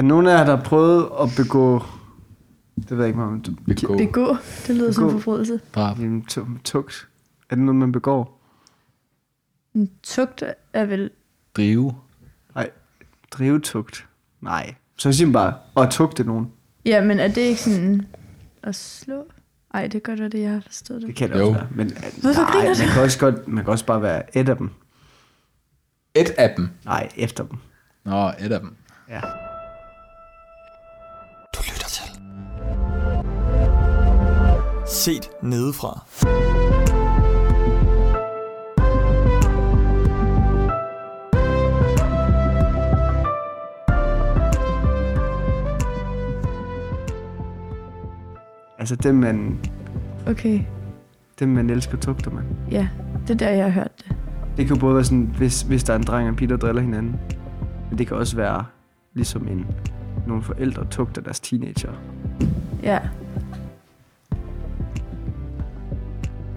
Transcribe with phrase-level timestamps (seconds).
[0.00, 1.82] Er nogen af jer, der har prøvet at begå...
[2.76, 3.96] Det ved jeg ikke, om Begå.
[3.98, 4.36] Begå.
[4.66, 5.20] Det lyder som en Begå.
[5.20, 5.60] forbrydelse.
[5.74, 5.98] Drab.
[5.98, 7.08] Jamen, tu- tugt.
[7.50, 8.40] Er det noget, man begår?
[9.74, 11.10] En tugt er vel...
[11.56, 11.94] Drive.
[12.54, 12.70] Nej,
[13.30, 14.06] drivetugt.
[14.40, 14.74] Nej.
[14.96, 16.52] Så siger man bare, at tugte nogen.
[16.84, 18.06] Ja, men er det ikke sådan
[18.62, 19.24] at slå?
[19.72, 21.16] Nej, det gør det, det jeg har forstået Det det.
[21.16, 21.44] kan det Jo.
[21.46, 21.68] også være.
[21.74, 21.90] Men,
[22.22, 22.92] Hvorfor nej, griner man du?
[22.94, 24.70] kan, også godt, man kan også bare være et af dem.
[26.14, 26.68] Et af dem.
[26.84, 27.58] Nej, efter dem.
[28.04, 28.74] Nå, et af dem.
[29.08, 29.20] Ja.
[35.00, 36.00] Set nedefra.
[48.78, 49.58] Altså, dem man,
[50.26, 50.60] Okay,
[51.38, 52.44] dem man elsker, tugter man.
[52.70, 52.88] ja.
[53.22, 54.16] Det er der, jeg har hørt det.
[54.56, 56.48] Det kan jo både være sådan, hvis, hvis der er en dreng og en pige,
[56.48, 57.16] der driller hinanden.
[57.90, 58.64] Men det kan også være
[59.14, 59.66] ligesom en,
[60.26, 61.92] nogle forældre tugter deres teenager.
[62.82, 62.98] Ja.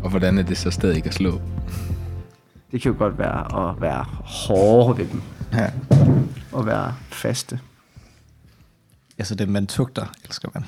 [0.03, 1.41] Og hvordan er det så stadig ikke at slå?
[2.71, 5.21] Det kan jo godt være at være hårde ved dem.
[5.53, 5.69] Ja.
[6.51, 7.59] Og være faste.
[9.17, 10.63] Altså det, man tugter, elsker man.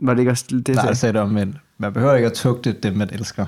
[0.00, 2.26] Var det ikke også det, Det Nej, jeg sagde det om, men man behøver ikke
[2.26, 3.46] at tugte dem, man elsker.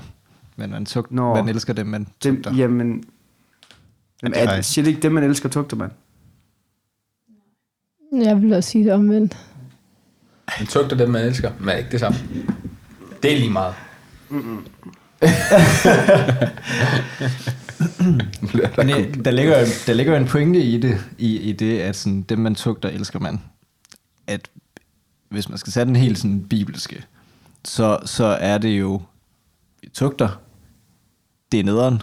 [0.55, 1.35] Men man, tug, Nå.
[1.35, 2.53] man elsker dem, man dem, tugter.
[2.53, 4.65] jamen, Ja, jamen det er, jeg.
[4.65, 5.89] siger det ikke, dem man elsker, tugter man?
[8.13, 9.37] Jeg vil også sige det omvendt.
[10.59, 12.17] Man tugter dem, man elsker, men er ikke det samme.
[13.23, 13.73] Det er lige meget.
[18.77, 22.21] Men det, der, ligger, der ligger en pointe i det, i, i det, at sådan,
[22.21, 23.41] dem man tugter, elsker man.
[24.27, 24.41] At
[25.29, 27.03] hvis man skal sætte den helt sådan bibelske,
[27.65, 29.01] så, så er det jo,
[29.81, 30.41] vi tugter,
[31.51, 31.93] det er nederen,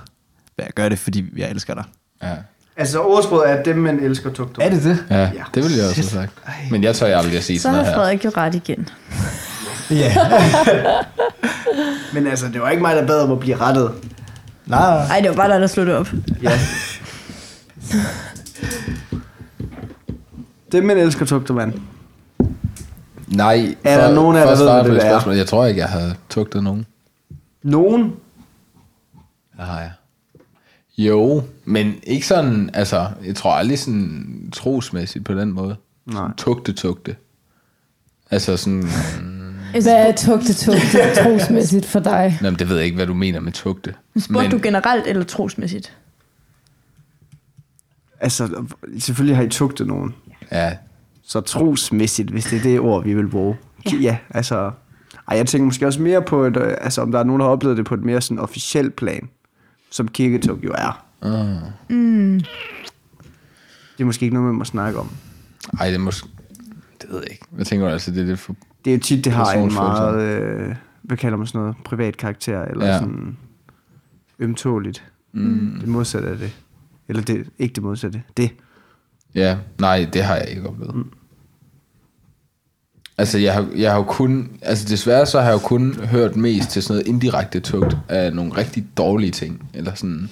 [0.56, 1.84] men jeg gør det, fordi jeg elsker dig.
[2.22, 2.36] Ja.
[2.76, 5.04] Altså, ordsproget er, at dem man elsker, tugter Er det det?
[5.10, 5.30] ja, Ja.
[5.54, 6.32] det vil jeg også have sagt.
[6.70, 8.02] Men jeg tør aldrig at sige Så sådan har noget her.
[8.02, 8.88] Frederik jo ret igen.
[9.90, 10.14] Ja.
[12.14, 13.92] Men altså, det var ikke mig, der bad om at blive rettet.
[14.66, 16.08] Nej, Nej, det var bare dig, der slog det op.
[16.42, 16.50] Ja.
[20.72, 21.80] dem man elsker, tugter man.
[23.28, 25.10] Nej, Er der nogen af jer, der ved, hvad det er?
[25.10, 26.86] spørgsmål, Jeg tror ikke, jeg havde tugtet nogen.
[27.62, 28.02] Nogen?
[29.56, 29.90] Det har jeg.
[30.98, 35.76] Jo, men ikke sådan, altså, jeg tror aldrig sådan trosmæssigt på den måde.
[36.06, 36.28] Nej.
[36.36, 37.16] Tugte, tugte.
[38.30, 38.88] Altså sådan,
[39.72, 42.38] Hvad er tugte tugte trosmæssigt for dig?
[42.42, 43.94] jamen, det ved jeg ikke, hvad du mener med tugte.
[44.18, 45.96] Spurgte du generelt eller trosmæssigt?
[48.20, 48.64] Altså,
[48.98, 50.14] selvfølgelig har I tugtet nogen.
[50.52, 50.76] Ja,
[51.22, 53.56] Så trosmæssigt, hvis det er det ord, vi vil bruge.
[53.92, 54.70] Ja, ja altså...
[55.28, 57.46] Ej, jeg tænker måske også mere på, et, øh, altså, om der er nogen, der
[57.46, 59.28] har oplevet det på et mere sådan officielt plan,
[59.90, 61.04] som kirketog jo er.
[61.88, 62.40] Mm.
[63.98, 65.10] Det er måske ikke noget, man må snakke om.
[65.80, 66.28] ej, det er måske,
[67.02, 67.44] det ved jeg ikke.
[67.58, 70.22] Jeg tænker altså, det er lidt for, Det er jo tit, det har en meget,
[70.22, 72.98] øh, hvad kalder man sådan noget, privat karakter, eller Ja.
[72.98, 73.36] sådan
[74.38, 75.04] ømtåligt.
[75.32, 75.76] Mm.
[75.80, 76.56] Det modsatte af det.
[77.08, 78.22] Eller det, ikke det modsatte.
[78.36, 78.50] Det.
[79.34, 80.94] ja, nej, det har jeg ikke oplevet.
[80.94, 81.10] Mm.
[83.18, 86.36] Altså, jeg har, jeg har jo kun, altså desværre så har jeg jo kun hørt
[86.36, 90.28] mest til sådan noget indirekte tugt af nogle rigtig dårlige ting, eller sådan,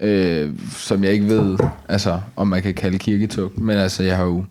[0.00, 1.58] øh, som jeg ikke ved,
[1.88, 4.44] altså, om man kan kalde kirketugt, men altså, jeg har jo,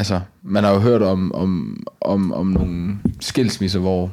[0.00, 4.12] altså, man har jo hørt om, om, om, om nogle skilsmisser, hvor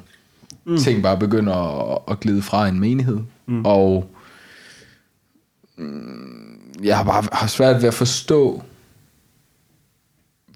[0.66, 0.78] mm.
[0.78, 1.54] ting bare begynder
[1.94, 3.66] at, at glide fra en menighed, mm.
[3.66, 4.12] og
[5.78, 8.64] mm, jeg har bare har svært ved at forstå,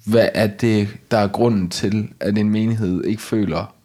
[0.05, 3.75] hvad er det, der er grunden til, at en menighed ikke føler,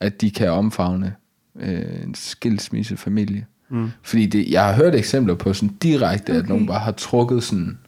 [0.00, 1.14] at de kan omfavne
[1.58, 3.46] øh, en skilsmissefamilie.
[3.68, 3.90] Mm.
[4.02, 6.42] Fordi det, jeg har hørt eksempler på sådan direkte, okay.
[6.42, 7.78] at nogen bare har trukket sådan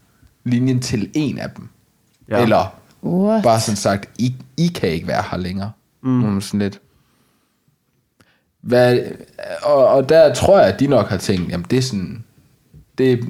[0.44, 1.68] linjen til en af dem.
[2.30, 2.42] Ja.
[2.42, 3.42] Eller What?
[3.42, 5.72] bare sådan sagt, I, I kan ikke være her længere.
[6.02, 6.40] Mm.
[6.40, 6.80] Sådan lidt.
[8.60, 8.98] Hvad,
[9.62, 12.24] og, og der tror jeg, at de nok har tænkt, jamen det er sådan,
[12.98, 13.20] det,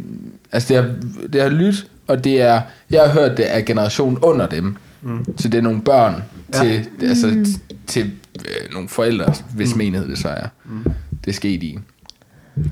[0.53, 0.95] altså det har,
[1.33, 4.77] det har lyttet, og det er, jeg har hørt det af generationen under dem.
[5.03, 5.25] Mm.
[5.39, 6.23] Så det er nogle børn
[6.55, 6.59] ja.
[6.59, 7.45] til, altså, mm.
[7.87, 9.79] til øh, nogle forældre, hvis mm.
[9.79, 10.49] menighed det så er.
[10.65, 10.93] Mm.
[11.25, 11.79] Det er sket i.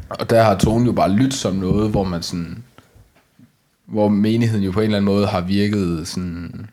[0.09, 2.65] Og der har tonen jo bare lyttet som noget, hvor man sådan,
[3.87, 6.71] hvor menigheden jo på en eller anden måde har virket sådan,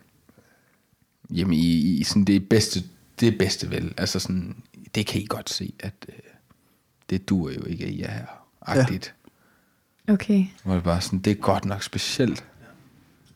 [1.30, 2.82] jamen i, i sådan det bedste,
[3.20, 3.94] det bedste vel.
[3.96, 4.56] Altså sådan,
[4.94, 6.14] det kan I godt se, at øh,
[7.10, 8.26] det duer jo ikke, at I er her.
[8.62, 9.14] Agtigt.
[10.08, 10.44] Okay.
[10.64, 12.44] Hvor det bare sådan, det er godt nok specielt.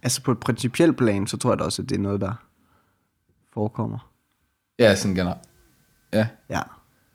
[0.02, 2.32] Altså på et principielt plan, så tror jeg da også, at det er noget, der
[3.54, 4.10] forekommer.
[4.78, 5.40] Ja, sådan generelt.
[6.12, 6.26] Ja.
[6.50, 6.60] Ja.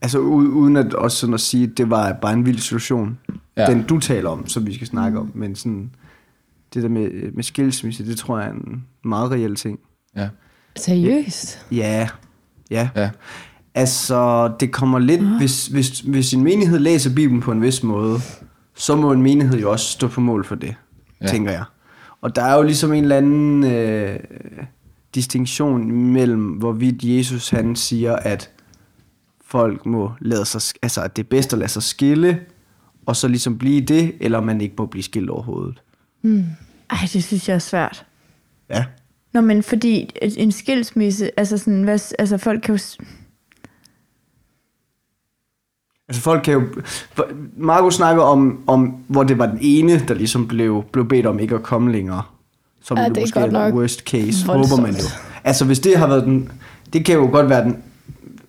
[0.02, 3.20] Altså u- uden at også sådan at sige, at det var bare en vild situation.
[3.58, 3.62] Ja.
[3.62, 3.72] Ja.
[3.72, 5.32] Den du taler om, som vi skal snakke om.
[5.36, 5.96] Men sådan,
[6.74, 9.80] det der med, med skilsmisse, det tror jeg er en meget reel ting.
[10.16, 10.30] Ja.
[10.76, 11.66] Seriøst?
[11.72, 12.10] Ja,
[12.72, 12.90] ja.
[12.96, 13.10] Ja.
[13.76, 18.20] Altså, det kommer lidt, hvis, hvis, hvis en menighed læser Bibelen på en vis måde,
[18.76, 20.76] så må en menighed jo også stå på mål for det,
[21.22, 21.28] Ja.
[21.28, 21.64] tænker jeg.
[22.22, 24.20] Og der er jo ligesom en eller anden øh,
[25.16, 28.50] distinktion mellem, hvorvidt Jesus han siger, at
[29.46, 32.40] folk må lade sig, altså at det er bedst at lade sig skille,
[33.06, 35.82] og så ligesom blive det, eller man ikke må blive skilt overhovedet.
[36.24, 38.06] Ej, det synes jeg er svært.
[38.70, 38.86] Ja.
[39.34, 42.80] Nå, men fordi en skilsmisse, altså sådan, hvad, altså folk kan jo...
[46.08, 46.64] Altså folk kan jo...
[47.58, 51.40] Marco snakker om, om, hvor det var den ene, der ligesom blev, blev bedt om
[51.40, 52.24] ikke at komme længere.
[52.82, 54.70] Som Ja, ja, det er måske godt nok worst case, voldsomt.
[54.70, 55.04] håber man jo.
[55.44, 56.52] Altså hvis det har været den...
[56.94, 57.78] Det kan jo godt være den...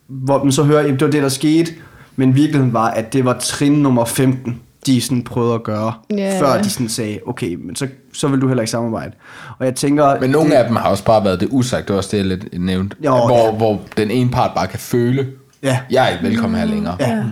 [0.07, 1.73] Hvor man så hører, at det var det, der skete.
[2.17, 5.93] Men virkeligheden var, at det var trin nummer 15, de sådan prøvede at gøre.
[6.17, 6.41] Ja.
[6.41, 9.13] Før de sådan sagde, okay, men så, så vil du heller ikke samarbejde.
[9.59, 10.21] Og jeg tænker...
[10.21, 12.19] Men nogle det, af dem har også bare været det usagt, det var også det,
[12.19, 12.97] jeg lidt nævnte.
[13.05, 13.51] Jo, hvor, ja.
[13.53, 15.27] hvor den ene part bare kan føle,
[15.63, 16.97] Ja, jeg er ikke velkommen her længere.
[17.01, 17.23] ja,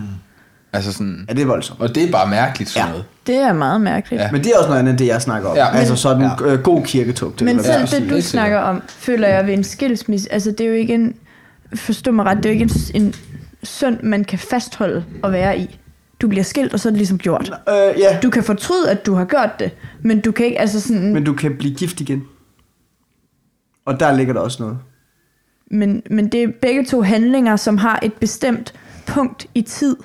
[0.73, 1.81] Altså sådan, ja, det er voldsomt.
[1.81, 2.91] og det er bare mærkeligt sådan Ja.
[2.91, 3.05] noget.
[3.27, 4.21] Det er meget mærkeligt.
[4.21, 4.31] Ja.
[4.31, 5.55] Men det er også noget andet, end det jeg snakker om.
[5.55, 5.67] Ja.
[5.77, 6.29] Altså sådan Ja.
[6.47, 6.53] ja.
[6.53, 7.41] øh, god kirketugt.
[7.41, 10.67] eller Men selv det, du snakker om, føler jeg ved en skilsmisse, altså det er
[10.67, 11.13] jo ikke en,
[11.75, 13.13] forstå mig ret, det er jo ikke en, en
[13.63, 15.79] synd, man kan fastholde at være i.
[16.23, 17.51] Du bliver skilt, og så er det ligesom gjort.
[17.69, 19.71] Øh, ja, Du kan fortryde, at du har gjort det,
[20.01, 22.23] men du kan ikke, altså sådan, Men du kan blive gift igen.
[23.85, 24.77] Og der ligger der også noget.
[25.71, 28.73] men, men det er begge to handlinger, som har et bestemt
[29.07, 29.95] punkt i tid.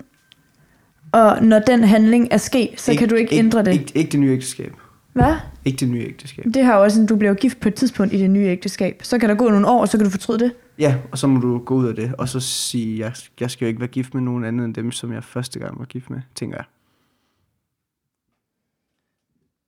[1.13, 3.73] Og når den handling er sket, så kan du ikke ændre det.
[3.73, 4.73] Ikke, ikke det nye ægteskab.
[5.19, 5.35] Hvad?
[5.65, 6.45] Ikke det nye ægteskab.
[6.55, 9.01] Det har jo også, at du bliver gift på et tidspunkt i det nye ægteskab.
[9.03, 10.53] Så kan der gå nogle år, og så kan du fortryde det.
[10.79, 13.65] Ja, og så må du gå ud af det, og så sige, jeg, jeg skal
[13.65, 16.11] jo ikke være gift med nogen anden end dem, som jeg første gang var gift
[16.11, 16.65] med, tænker jeg.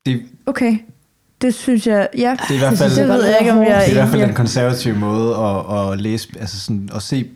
[0.07, 0.79] Det, Okay.
[1.43, 2.37] Det synes jeg, ja.
[2.49, 4.09] det er i hvert fald, det ved jeg ikke, om jeg det er i hvert
[4.09, 7.31] fald enig den konservative måde at, at læse, altså sådan, at se,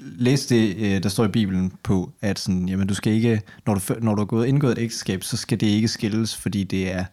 [0.00, 3.74] læse det, øh, der står i Bibelen på, at sådan, jamen, du skal ikke, når
[3.74, 6.92] du, når du har gået indgået et ægteskab, så skal det ikke skilles, fordi det
[6.92, 7.04] er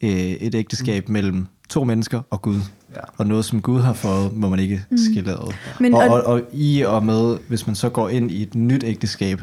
[0.00, 1.12] øh, et ægteskab mm.
[1.12, 2.60] mellem to mennesker og Gud.
[2.94, 3.00] Ja.
[3.16, 4.98] Og noget, som Gud har fået, må man ikke mm.
[4.98, 5.52] skille ad.
[5.80, 8.84] Men- og, og- og, i og med, hvis man så går ind i et nyt
[8.84, 9.42] ægteskab,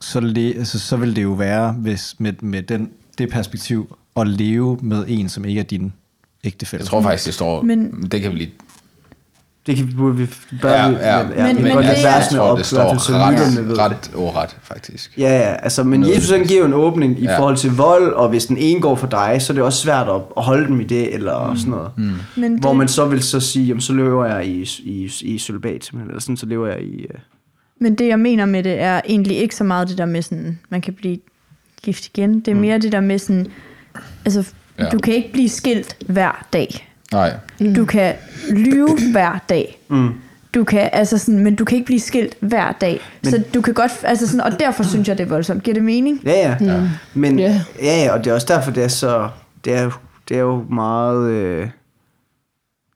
[0.00, 4.28] så, le, altså, så vil det jo være, hvis med, med den, det perspektiv, at
[4.28, 5.92] leve med en, som ikke er din
[6.44, 6.80] ægtefælle.
[6.82, 8.50] Jeg tror faktisk, det står, Men- men, det kan vi lige...
[9.66, 10.26] Det kan vi, burde vi,
[10.62, 11.74] bør Ja, vi, ja, men, Men- ja, men men, det
[12.04, 13.78] er- jeg tror, op, det i står ved.
[13.78, 15.18] ret, ret ordret, faktisk.
[15.18, 17.38] Ja, ja, altså, men Noget Jesus han giver jo en åbning i Ja.
[17.38, 20.08] forhold til vold, og hvis den ene går for dig, så er det også svært
[20.08, 21.56] at, at holde dem i det, eller mm.
[21.56, 21.90] sådan noget.
[21.96, 22.12] Mm.
[22.36, 25.38] Men Hvor det- man så vil så sige, jamen, så lever jeg i, i, i
[25.38, 27.04] simpelthen, eller sådan, så lever jeg i...
[27.14, 27.20] Uh,
[27.80, 30.58] Men det, jeg mener med det, er egentlig ikke så meget det der med sådan,
[30.70, 31.18] man kan blive
[31.82, 32.40] gift igen.
[32.40, 33.46] Det er mere det der med sådan,
[34.24, 34.48] altså,
[34.78, 34.88] ja.
[34.88, 36.88] du kan ikke blive skilt hver dag.
[37.12, 37.74] Nej, Mm.
[37.74, 38.14] Du kan
[38.50, 39.78] lyve hver dag.
[39.88, 40.08] mm.
[40.54, 43.00] Du kan, altså sådan, men du kan ikke blive skilt hver dag.
[43.22, 45.62] Men, så du kan godt, altså sådan, og derfor synes jeg, det er voldsomt.
[45.62, 46.20] Giver det mening?
[46.24, 46.76] Ja, ja.
[46.80, 46.86] Mm.
[47.14, 47.60] Men, Ja.
[47.82, 49.28] ja, ja, og det er også derfor, det er så...
[49.64, 49.92] Det er, jo-
[50.28, 51.68] det er jo meget øh,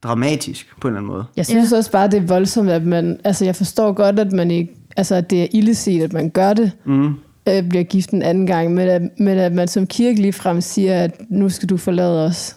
[0.03, 1.25] dramatisk, på en eller anden måde.
[1.37, 1.77] Jeg synes Ja.
[1.77, 3.21] også bare, det er voldsomt, at man...
[3.25, 4.73] Altså, jeg forstår godt, at man ikke...
[4.97, 7.15] Altså, at det er illeset, at man gør det, Mm.
[7.49, 10.61] øh, bliver gift en anden gang, men at, men at man som kirke lige frem
[10.61, 12.56] siger, at nu skal du forlade os.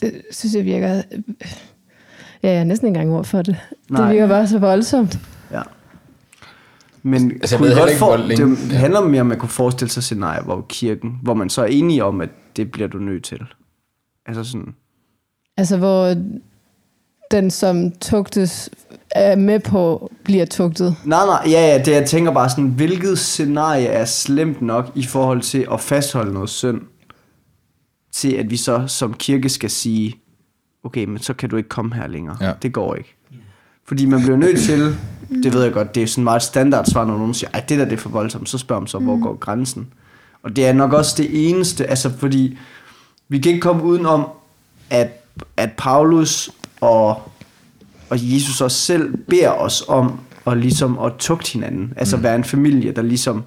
[0.00, 1.02] Det synes jeg virker...
[2.42, 3.56] Ja, jeg har næsten ikke engang ord for det.
[3.90, 4.02] Nej.
[4.02, 5.18] Det virker bare så voldsomt.
[5.52, 5.62] Ja.
[7.02, 9.20] Men Altså, jeg kunne ved I heller godt ikke, for, det, længe- det handler mere
[9.20, 12.20] om, at man kunne forestille sig scenarier, hvor kirken, hvor man så er enige om,
[12.20, 13.40] at det bliver du nødt til.
[14.26, 14.74] Altså sådan,
[15.56, 16.14] Altså, hvor
[17.30, 18.70] den, som tugtes,
[19.10, 20.96] er med på, bliver tugtet.
[21.04, 25.02] nej, nej, ja, ja, det jeg tænker bare sådan, hvilket scenarie er slemt nok i
[25.04, 26.80] forhold til at fastholde noget synd,
[28.18, 30.14] til at vi så som kirke skal sige,
[30.84, 32.36] okay, men så kan du ikke komme her længere.
[32.40, 32.52] Ja.
[32.62, 33.14] Det går ikke.
[33.84, 34.96] Fordi man bliver nødt til,
[35.42, 37.78] det ved jeg godt, det er sådan meget standard svar, når nogen siger, at det
[37.78, 39.86] der det er for voldsomt, så spørger man så, hvor går grænsen?
[40.42, 42.58] Og det er nok også det eneste, altså fordi,
[43.28, 44.28] vi kan ikke komme udenom,
[44.90, 45.24] at,
[45.56, 47.30] at Paulus og,
[48.10, 52.44] og Jesus også selv beder os om at ligesom at tugte hinanden, altså være en
[52.44, 53.44] familie, der ligesom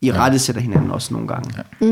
[0.00, 1.54] i rette sætter hinanden også nogle gange.
[1.80, 1.86] Ja.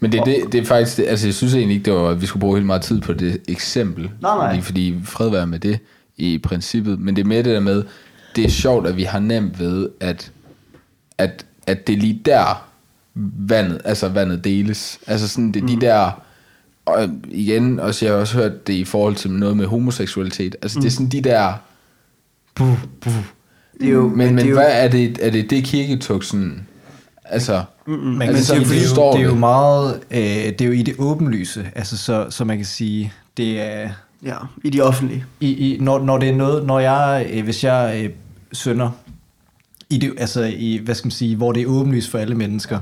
[0.00, 2.20] Men det, det, det er faktisk, det, altså jeg synes egentlig ikke, det var, at
[2.20, 4.10] vi skulle bruge helt meget tid på det eksempel.
[4.22, 4.60] Nej, nej.
[4.60, 5.78] Fordi, fred være med det
[6.16, 7.00] i princippet.
[7.00, 7.84] Men det er med det der med,
[8.36, 10.32] det er sjovt, at vi har nemt ved, at,
[11.18, 12.66] at, at det er lige der
[13.14, 14.98] vandet, altså vandet deles.
[15.06, 15.68] Altså sådan, det Mm.
[15.68, 16.22] de der,
[16.86, 20.56] og igen, også jeg har også hørt det i forhold til noget med homoseksualitet.
[20.62, 21.52] Altså det er sådan de der,
[23.80, 26.24] Det er jo, men, men, det er jo, hvad er det, er det det kirketog
[26.24, 26.66] sådan,
[27.24, 27.62] altså,
[27.96, 30.82] Man Altså, sige, det, er jo, det er jo meget, øh, det er jo i
[30.82, 33.90] det åbenlyse, altså så, så man kan sige, det er,
[34.24, 35.24] Ja, i de offentlige.
[35.40, 38.10] i, i, når, når det er noget, når jeg, øh, hvis jeg øh,
[38.52, 38.90] synder,
[39.90, 42.78] i det, altså i, hvad skal man sige, hvor det er åbenlyst for alle mennesker,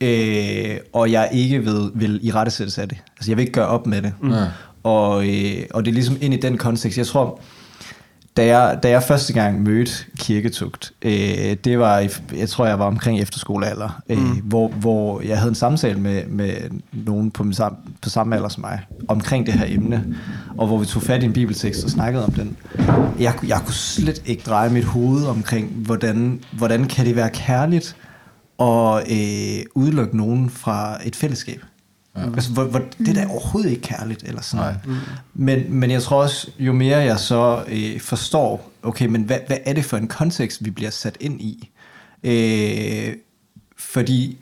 [0.00, 2.98] øh, og jeg ikke ved, vil i rette sættes af det.
[3.16, 4.12] Altså jeg vil ikke gøre op med det.
[4.22, 4.32] Mm.
[4.82, 6.98] Og, øh, og det er ligesom ind i den kontekst.
[6.98, 7.40] Jeg tror,
[8.38, 12.78] da jeg, da jeg første gang mødte kirketugt, øh, det var, i, jeg tror, jeg
[12.78, 14.24] var omkring efterskolealder, øh, mm.
[14.44, 16.50] hvor, hvor jeg havde en samtale med, med
[16.92, 20.16] nogen på, min sam, på samme alder som mig, omkring det her emne,
[20.58, 22.56] og hvor vi tog fat i en bibeltekst og snakkede om den.
[23.18, 27.30] Jeg, kunne- jeg kunne slet ikke dreje mit hoved omkring, hvordan, hvordan kan det være
[27.30, 27.96] kærligt
[28.60, 31.60] at øh, udelukke nogen fra et fællesskab.
[32.18, 32.26] Ja.
[32.26, 34.80] Altså, hvor, hvor, det er da overhovedet ikke kærligt, eller sådan noget.
[34.86, 34.94] Mm.
[35.34, 39.58] Men, men jeg tror også, jo mere jeg så øh, forstår, okay, men hvad, hvad
[39.64, 41.70] er det for en kontekst, vi bliver sat ind i?
[42.24, 43.16] Øh,
[43.76, 44.38] fordi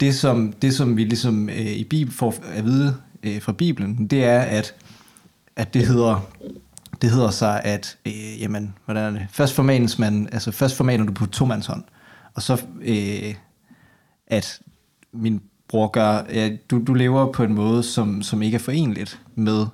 [0.00, 4.06] det som, det, som vi ligesom øh, i Bibel får at vide øh, fra Bibelen,
[4.06, 4.74] det er, at,
[5.56, 6.28] at det hedder
[7.02, 9.26] det hedder sig, at øh, jamen, hvordan er det?
[9.30, 11.84] Først formanes man, altså først formaner du på to mands hånd,
[12.34, 13.34] og så øh,
[14.26, 14.60] at
[15.12, 15.40] min
[15.72, 19.66] bror gør, ja, du, du lever på en måde, som, som ikke er forenligt med,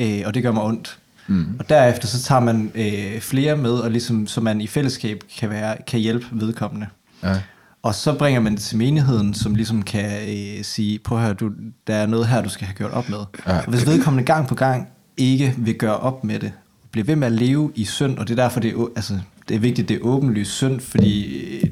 [0.00, 0.98] øh, og det gør mig ondt.
[1.26, 1.46] Mm.
[1.58, 5.50] Og derefter så tager man øh, flere med, og ligesom, så man i fællesskab kan,
[5.50, 6.86] være, kan hjælpe vedkommende.
[7.22, 7.34] Ja.
[7.82, 11.34] Og så bringer man det til menigheden, som ligesom kan øh, sige, prøv at høre,
[11.34, 11.50] du,
[11.86, 13.18] der er noget her, du skal have gjort op med.
[13.46, 13.58] Ja.
[13.58, 16.52] Og hvis vedkommende gang på gang ikke vil gøre op med det,
[16.90, 19.18] bliver ved med at leve i synd, og det er derfor, det er, altså,
[19.48, 21.70] det er vigtigt, det er åbenlyst synd, fordi, øh,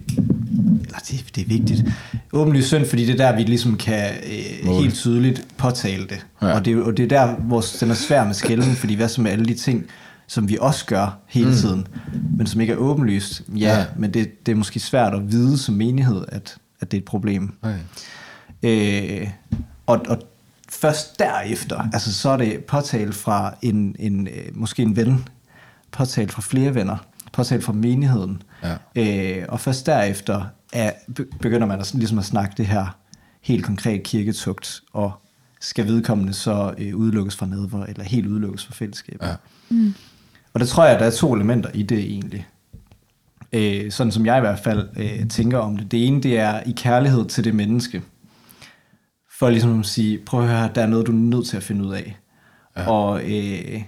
[0.97, 1.85] eller det, det er vigtigt,
[2.33, 4.11] åbenlyst synd, fordi det er der, vi ligesom kan
[4.65, 6.27] øh, helt tydeligt påtale det.
[6.43, 6.53] Ja.
[6.55, 9.09] Og, det er, og det er der, hvor den er svær med skælden, fordi hvad
[9.09, 9.85] så med alle de ting,
[10.27, 11.55] som vi også gør hele mm.
[11.55, 11.87] tiden,
[12.39, 13.43] men som ikke er åbenlyst.
[13.49, 13.85] Ja, Ja.
[13.97, 17.05] men det, det er måske svært at vide som menighed, at, at det er et
[17.05, 17.53] problem.
[17.63, 17.79] Okay.
[18.63, 19.29] Øh,
[19.87, 20.19] og, og
[20.69, 25.29] først derefter, altså så er det påtalt fra en, en øh, måske en ven,
[25.93, 26.97] påtalt fra flere venner,
[27.33, 28.75] påtalt fra menigheden, Ja.
[29.41, 32.99] øh, og først derefter er, be- begynder man at, ligesom at snakke det her
[33.43, 35.13] helt konkret kirketugt, og
[35.61, 39.27] skal vedkommende så øh, udelukkes fra nadver, eller helt udelukkes fra fællesskabet.
[39.27, 39.35] Ja.
[40.55, 42.47] Og der tror jeg, at der er to elementer i det egentlig.
[43.53, 45.91] Øh, sådan som jeg i hvert fald øh, tænker om det.
[45.91, 48.03] Det ene, det er i kærlighed til det menneske.
[49.39, 51.63] For ligesom at sige, prøv at høre, der er noget, du er nødt til at
[51.63, 52.17] finde ud af.
[52.77, 52.91] Ja.
[52.91, 53.83] Og, øh,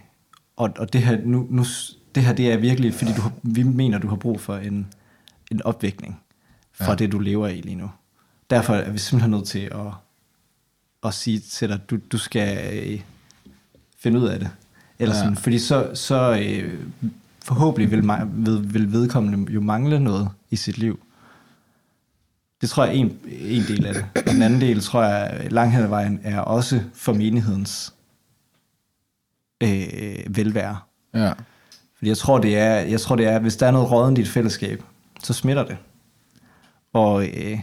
[0.57, 1.65] og, og det her, nu, nu,
[2.15, 4.87] det her, det er virkelig, fordi du, har- vi mener, du har brug for en,
[5.51, 6.21] en opvækning
[6.79, 6.91] fra Ja.
[6.91, 6.97] ja.
[6.97, 7.91] det, du lever i lige nu.
[8.51, 9.93] Derfor er vi simpelthen nødt til at,
[11.05, 13.01] at sige til dig, du, du skal øh,
[13.99, 14.51] finde ud af det.
[14.99, 15.21] Eller Ja.
[15.21, 16.81] sådan, fordi så, så øh,
[17.45, 18.03] forhåbentlig vil,
[18.47, 21.01] vil, vil vedkommende jo mangle noget i sit liv.
[22.61, 24.07] Det tror jeg er en, en del af det.
[24.27, 27.95] Og den anden del, tror jeg, langt hen ad vejen, er også for menighedens
[29.63, 30.79] øh, velvære.
[31.15, 31.33] Ja.
[31.97, 34.21] Fordi jeg tror, det er, jeg tror, det er, hvis der er noget rådent i
[34.21, 34.83] et fællesskab,
[35.23, 35.77] så smitter det.
[36.93, 37.61] Og øh,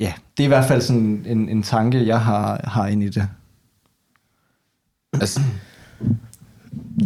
[0.00, 3.08] ja, det er i hvert fald sådan en, en tanke, jeg har, har ind i
[3.08, 3.28] det.
[5.20, 5.40] Altså,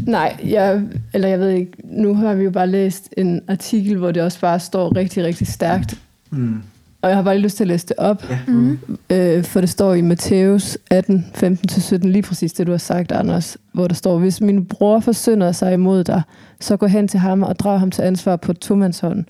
[0.06, 0.82] Nej, jeg,
[1.14, 4.40] eller jeg ved ikke, nu har vi jo bare læst en artikel, hvor det også
[4.40, 5.98] bare står rigtig, rigtig stærkt.
[6.30, 6.62] Mm.
[7.02, 8.38] Og jeg har bare lige lyst til at læse det op, Ja.
[8.46, 8.78] mm.
[9.10, 13.56] øh, for det står i Matthæus 18, 15-17, lige præcis det, du har sagt, Anders,
[13.72, 16.22] hvor der står, hvis min bror forsynder sig imod dig,
[16.60, 19.24] så gå hen til ham og drag ham til ansvar på tomandshånd.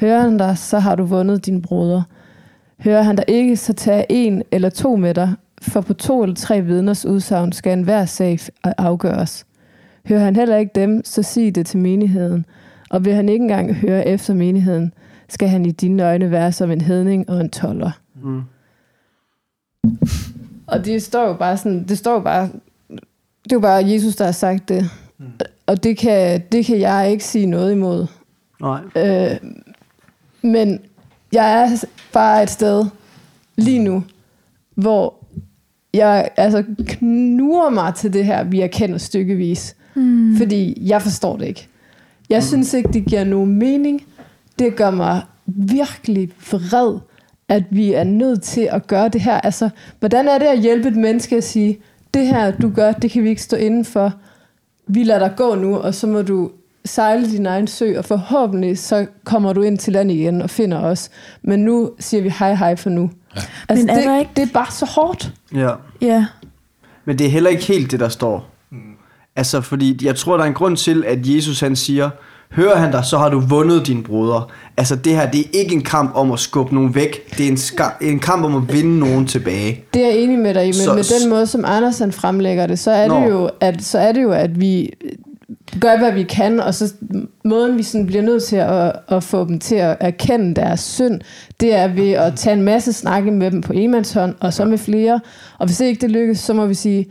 [0.00, 2.02] Hører han dig, så har du vundet din broder.
[2.78, 6.36] Hører han dig ikke, så tag en eller to med dig, for på to eller
[6.36, 9.46] tre vidners udsagn skal enhver sag afgøres.
[10.06, 12.46] Hører han heller ikke dem, så sig det til menigheden.
[12.90, 14.92] Og vil han ikke engang høre efter menigheden,
[15.28, 17.90] skal han i dine øjne være som en hedning og en toller.
[18.22, 18.42] Mm.
[20.66, 22.48] Og det står jo bare sådan, det står jo bare,
[23.44, 24.90] det er jo bare Jesus, der har sagt det.
[25.18, 25.26] Mm.
[25.66, 28.06] Og det kan, det kan jeg ikke sige noget imod.
[28.60, 28.80] Nej.
[28.96, 29.36] Øh,
[30.42, 30.80] men
[31.32, 32.84] jeg er bare et sted
[33.56, 34.04] lige nu,
[34.74, 35.14] hvor
[35.94, 39.76] jeg altså knuger mig til det her, vi erkender stykkevis.
[39.94, 40.36] Mm.
[40.36, 41.68] Fordi jeg forstår det ikke.
[42.30, 42.46] Jeg mm.
[42.46, 44.02] synes ikke, det giver nogen mening.
[44.58, 46.98] Det gør mig virkelig vred,
[47.48, 49.40] at vi er nødt til at gøre det her.
[49.40, 51.78] Altså, hvordan er det at hjælpe et menneske at sige,
[52.14, 54.12] det her, du gør, det kan vi ikke stå inden for.
[54.86, 56.50] Vi lader dig gå nu, og så må du
[56.84, 60.78] sejle din egen sø, og forhåbentlig så kommer du ind til land igen og finder
[60.78, 61.10] os.
[61.42, 63.10] Men nu siger vi hej hej for nu.
[63.36, 63.40] Ja.
[63.68, 65.32] Altså, Men er det, der ikke- det er bare så hårdt.
[65.54, 65.70] Ja.
[66.00, 66.26] Ja.
[67.04, 68.46] Men det er heller ikke helt det, der står.
[69.36, 72.10] Altså, fordi jeg tror, der er en grund til, at Jesus han siger,
[72.52, 74.50] Hører han dig, så har du vundet din bruder.
[74.76, 77.36] Altså det her, det er ikke en kamp om at skubbe nogen væk.
[77.38, 79.84] Det er en, ska- en kamp om at vinde nogen tilbage.
[79.94, 82.66] Det er jeg enig med dig i, men Så- med den måde, som Andersen fremlægger
[82.66, 83.20] det, så er Nå.
[83.20, 84.90] det, jo, at, så er det jo, at vi
[85.80, 86.92] gør, hvad vi kan, og så
[87.44, 91.20] måden, vi sådan bliver nødt til at, at få dem til at erkende deres synd,
[91.60, 94.78] det er ved at tage en masse snakke med dem på enmandshånd, og så med
[94.78, 95.20] flere.
[95.58, 97.06] Og hvis ikke det lykkes, så må vi sige,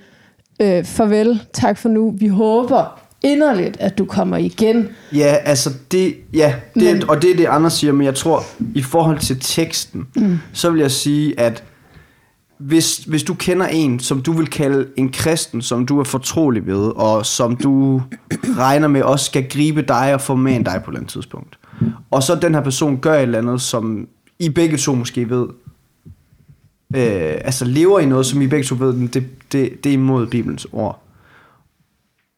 [0.62, 2.14] øh, farvel, tak for nu.
[2.18, 4.88] Vi håber inderligt, at du kommer igen.
[5.14, 8.44] Ja, altså det, ja, det, Men- og det er det, andre siger, men jeg tror,
[8.76, 10.38] i forhold til teksten, mm.
[10.54, 11.64] så vil jeg sige, at
[12.60, 16.68] hvis, hvis du kender en, som du vil kalde en kristen, som du er fortrolig
[16.68, 18.02] ved, og som du
[18.58, 21.60] regner med også skal gribe dig og formane dig på et eller andet tidspunkt,
[22.12, 24.08] og så den her person gør et eller andet, som
[24.40, 25.48] I begge to måske ved,
[26.96, 30.28] øh, altså lever i noget, som I begge to ved, det, det, det er imod
[30.28, 31.04] Bibelens ord,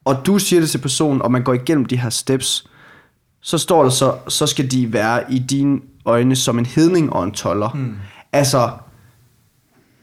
[0.05, 2.69] og du siger det til personen, og man går igennem de her steps,
[3.41, 7.23] så står der så, så skal de være i dine øjne som en hedning og
[7.23, 7.69] en toller.
[7.73, 7.95] Mm.
[8.33, 8.69] Altså,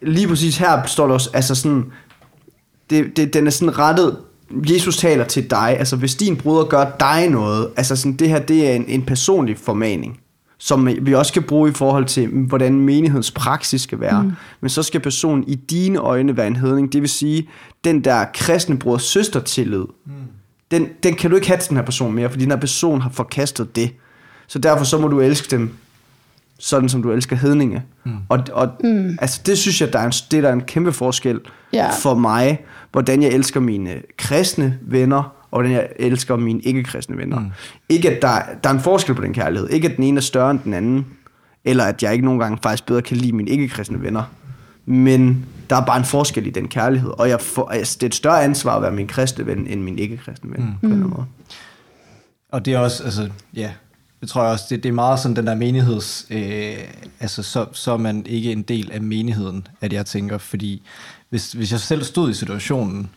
[0.03, 1.93] lige præcis her står der også, altså sådan,
[2.91, 4.17] det, det, den er sådan rettet,
[4.51, 8.39] Jesus taler til dig, altså hvis din bruder gør dig noget, altså sådan, det her,
[8.39, 10.21] det er en, en personlig formaning,
[10.59, 14.23] som vi også skal bruge i forhold til, hvordan menighedens praksis skal være.
[14.23, 14.33] Mm.
[14.61, 17.49] Men så skal personen i dine øjne være en hedning, det vil sige,
[17.85, 20.13] den der kristne bror søster tillid, mm.
[20.71, 23.01] den, den kan du ikke have til den her person mere, fordi den her person
[23.01, 23.91] har forkastet det.
[24.47, 25.75] Så derfor så må du elske dem
[26.59, 27.83] sådan som du elsker hedninge.
[28.05, 28.13] Mm.
[28.29, 29.19] Og, og mm.
[29.21, 31.41] altså det synes jeg, der er en, det er der er en kæmpe forskel
[31.73, 31.91] Ja.
[31.91, 35.17] for mig, hvordan jeg elsker mine kristne venner,
[35.51, 37.39] og hvordan jeg elsker mine ikke-kristne venner.
[37.39, 37.47] Mm.
[37.89, 39.69] Ikke at der, der er en forskel på den kærlighed.
[39.69, 41.07] Ikke at den ene er større end den anden,
[41.65, 44.23] eller at jeg ikke nogle gange faktisk bedre kan lide mine ikke-kristne venner.
[44.87, 48.07] Men der er bare en forskel i den kærlighed, og jeg får, altså, det er
[48.07, 50.67] et større ansvar at være min kristne ven, end min ikke-kristne ven, mm.
[50.67, 51.27] på en eller anden måde.
[52.53, 53.71] Og det er også, altså, ja,
[54.21, 56.79] det tror jeg også, det, det er meget sådan den der menigheds, øh,
[57.21, 60.83] altså så, så er man ikke en del af menigheden, at jeg tænker, fordi
[61.29, 63.11] hvis, hvis jeg selv stod i situationen,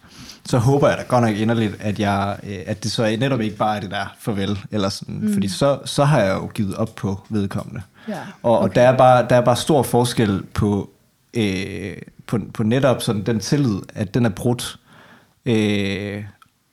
[0.46, 3.56] så håber jeg da godt nok inderligt, at, jeg, øh, at det så netop ikke
[3.56, 5.34] bare er det der farvel, eller sådan, mm.
[5.34, 7.82] fordi så, så har jeg jo givet op på vedkommende.
[8.08, 10.90] Ja, Og, og der, er bare, der er bare stor forskel på,
[11.34, 11.98] øh,
[12.28, 14.80] på, på netop sådan den tillid, at den er brudt,
[15.46, 16.24] øh,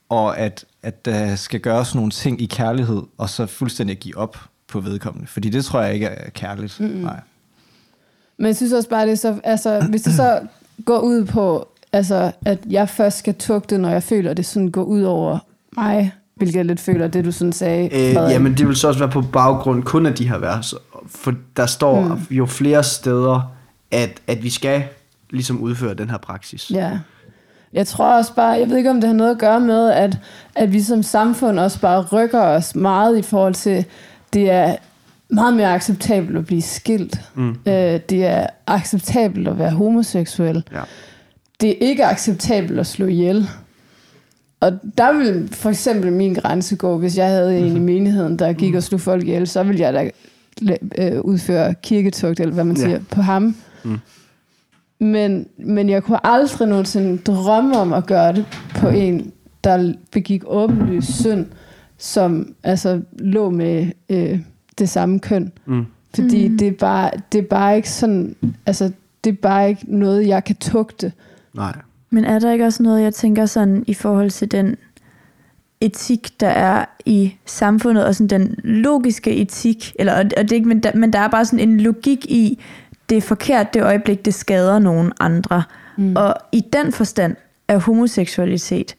[0.09, 4.16] og at, at der skal gøres nogle ting i kærlighed, og så fuldstændig at give
[4.16, 5.27] op på vedkommende.
[5.27, 6.81] Fordi det tror jeg ikke er kærligt.
[6.81, 7.01] Mm-hmm.
[7.01, 7.21] Nej.
[8.37, 10.40] Men jeg synes også bare, det så, altså, hvis det så
[10.85, 14.71] går ud på, altså, at jeg først skal tugte, når jeg føler, at det sådan
[14.71, 15.38] går ud over
[15.77, 17.85] mig, hvilket jeg lidt føler, det du sådan sagde.
[17.85, 18.33] Øh, Frederik.
[18.33, 20.75] jamen det vil så også være på baggrund kun af de her vers.
[21.07, 22.21] For der står mm.
[22.31, 23.53] jo flere steder,
[23.90, 24.85] at, at vi skal
[25.31, 26.71] ligesom udføre den her praksis.
[26.71, 26.99] Ja.
[27.72, 30.18] Jeg tror også bare, jeg ved ikke, om det har noget at gøre med, at,
[30.54, 33.85] at vi som samfund også bare rykker os meget i forhold til,
[34.33, 34.76] det er
[35.31, 37.20] meget mere acceptabelt at blive skilt.
[37.35, 37.48] Mm.
[37.50, 40.64] Øh, det er acceptabelt at være homoseksuel.
[40.72, 40.81] Ja.
[41.61, 43.48] Det er ikke acceptabelt at slå ihjel.
[44.61, 48.52] Og der vil for eksempel min grænse gå, hvis jeg havde en i menigheden, der
[48.52, 50.11] gik og slog folk ihjel, så ville jeg da
[50.98, 52.83] øh, udføre kirketugt, eller hvad man Ja.
[52.83, 53.57] siger, på ham.
[53.85, 53.98] Mm.
[54.98, 59.32] Men, men jeg kunne aldrig nogensinde drømme om at gøre det på en,
[59.64, 61.46] der begik åbenlys synd,
[61.98, 64.40] som altså lå med øh,
[64.78, 65.52] det samme køn.
[65.66, 65.87] Mm.
[66.14, 66.58] Fordi mm.
[66.58, 68.92] det, er bare, det er bare ikke sådan, altså
[69.24, 71.12] det er bare ikke noget, jeg kan tugte.
[71.54, 71.76] Nej.
[72.11, 74.76] Men er der ikke også noget, jeg tænker sådan i forhold til den
[75.80, 80.68] etik, der er i samfundet, og sådan den logiske etik, eller, og det er ikke,
[80.68, 82.58] men, der, men der er bare sådan en logik i,
[83.09, 85.62] det er forkert det øjeblik, det skader nogen andre.
[85.97, 86.16] Mm.
[86.16, 87.37] Og i den forstand
[87.68, 88.97] er homoseksualitet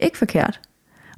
[0.00, 0.60] ikke forkert.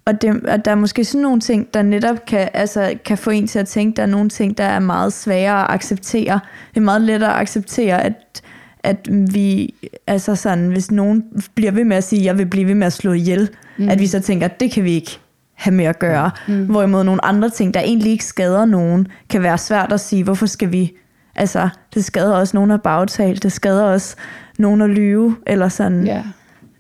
[0.04, 3.30] Og, det, og der er måske sådan nogle ting, der netop kan, altså, kan få
[3.30, 6.40] en til at tænke, der er nogle ting, der er meget sværere at acceptere.
[6.68, 8.42] Det er meget lettere at acceptere, at,
[8.82, 9.74] at vi,
[10.06, 12.92] altså sådan, hvis nogen bliver ved med at sige, jeg vil blive ved med at
[12.92, 13.88] slå ihjel, mm.
[13.88, 15.18] at vi så tænker, det kan vi ikke
[15.54, 16.30] have med at gøre.
[16.48, 16.66] Mm.
[16.66, 20.46] Hvorimod nogle andre ting, der egentlig ikke skader nogen, kan være svært at sige, hvorfor
[20.46, 20.92] skal vi,
[21.36, 24.16] altså, det skader også nogen at bagtale, det skader også
[24.58, 26.24] nogen at lyve, eller sådan, Ja,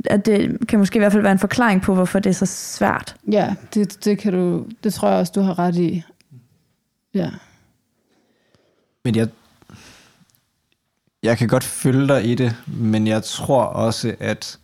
[0.04, 2.46] at det kan måske i hvert fald være en forklaring på, hvorfor det er så
[2.46, 3.16] svært.
[3.32, 6.02] ja det, det, kan du, det tror jeg også, du har ret i.
[7.14, 7.30] Ja.
[9.04, 9.28] Men jeg,
[11.22, 14.58] jeg kan godt følge dig i det, men jeg tror også, at,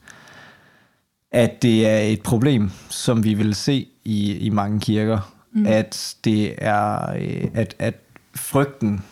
[1.31, 5.67] at det er et problem, som vi vil se i, i mange kirker, mm.
[5.67, 7.95] at det er, øh, at, at
[8.35, 9.05] frygten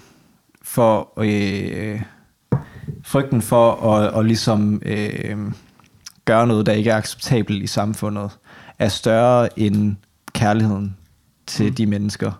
[0.70, 2.02] for, øh,
[3.04, 5.52] frygten for at, at ligesom øh,
[6.24, 8.30] gøre noget, der ikke er acceptabelt i samfundet,
[8.78, 9.96] er større end
[10.32, 10.96] kærligheden
[11.46, 11.74] til mm.
[11.74, 12.32] de mennesker.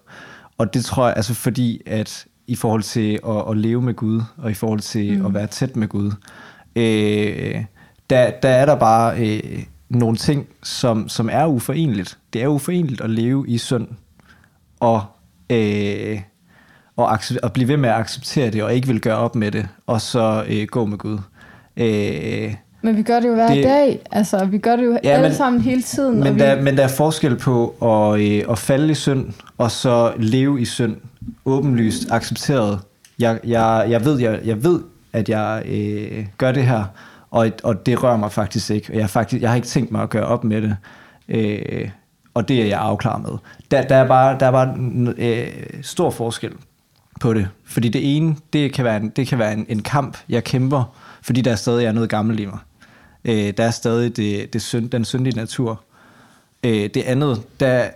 [0.59, 4.23] Og det tror jeg, altså fordi at i forhold til at, at leve med Gud,
[4.37, 5.27] og i forhold til mm.
[5.27, 6.13] at være tæt med Gud,
[6.77, 7.65] øh,
[8.11, 12.19] der, der er der bare øh, nogle ting, som, som er uforeneligt.
[12.33, 13.89] Det er uforeneligt at leve i synd,
[14.81, 15.03] og,
[15.51, 16.21] øh,
[16.97, 19.69] og, og blive ved med at acceptere det, og ikke vil gøre op med det,
[19.87, 21.19] og så øh, gå med Gud.
[21.77, 24.01] Øh, Men vi gør det jo hver Det- dag.
[24.11, 26.19] Altså, vi gør det jo Ja, alle men- sammen hele tiden.
[26.19, 29.27] og Men vi, der, men der er forskel på at, øh, at falde i synd,
[29.59, 30.97] og så leve i synd,
[31.45, 32.81] åbenlyst accepteret.
[33.19, 34.81] Jeg, jeg, jeg, ved, jeg, jeg ved,
[35.13, 36.85] at jeg øh, gør det her,
[37.31, 38.93] og, og det rører mig faktisk ikke.
[38.93, 40.77] Og jeg, faktisk, jeg har ikke tænkt mig at gøre op med det.
[41.29, 41.89] Øh,
[42.35, 43.31] og det er jeg afklaret med.
[43.71, 45.47] Der, der er bare, der er bare en, øh,
[45.83, 46.53] stor forskel
[47.21, 47.49] på det.
[47.65, 50.97] Fordi det ene, det kan være en, det kan være en, en kamp, jeg kæmper,
[51.23, 52.59] fordi der stadig er noget gammelt i mig.
[53.25, 55.81] Øh, der er stadig det, det synd, den syndige natur.
[56.65, 57.89] Øh, det andet, der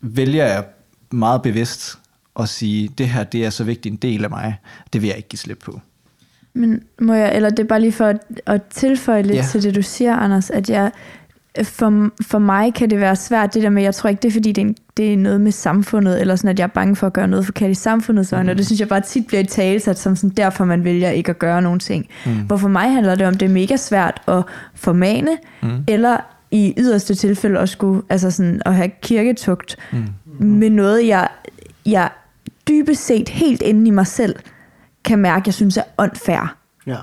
[0.00, 0.64] vælger jeg
[1.10, 1.98] meget bevidst
[2.40, 4.56] at sige, det her det er så vigtig en del af mig,
[4.92, 5.80] det vil jeg ikke give slip på.
[6.54, 9.46] Men må jeg, eller det er bare lige for at, at tilføje lidt Ja.
[9.50, 10.90] til det, du siger, Anders, at jeg,
[11.62, 14.32] for, for mig kan det være svært, det der med, jeg tror ikke, det er
[14.32, 16.96] fordi, det er, en, det er noget med samfundet, eller sådan, at jeg er bange
[16.96, 18.50] for at gøre noget forkert i samfundets øjne, mm.
[18.50, 21.30] og det synes jeg bare tit bliver i talesat, som sådan, derfor man vælger ikke
[21.30, 22.06] at gøre nogen ting.
[22.26, 22.32] Mm.
[22.32, 24.42] Hvor for mig handler det om, det er mega svært at
[24.74, 25.30] formane,
[25.62, 25.84] mm.
[25.88, 26.16] eller
[26.50, 30.46] i yderste tilfælde at skulle, altså sådan, at have kirketugt, mm.
[30.46, 31.28] med noget, jeg,
[31.86, 32.10] jeg
[32.68, 34.36] dybest set helt inde i mig selv,
[35.04, 36.56] kan mærke, jeg synes er unfair.
[36.86, 36.96] Ja.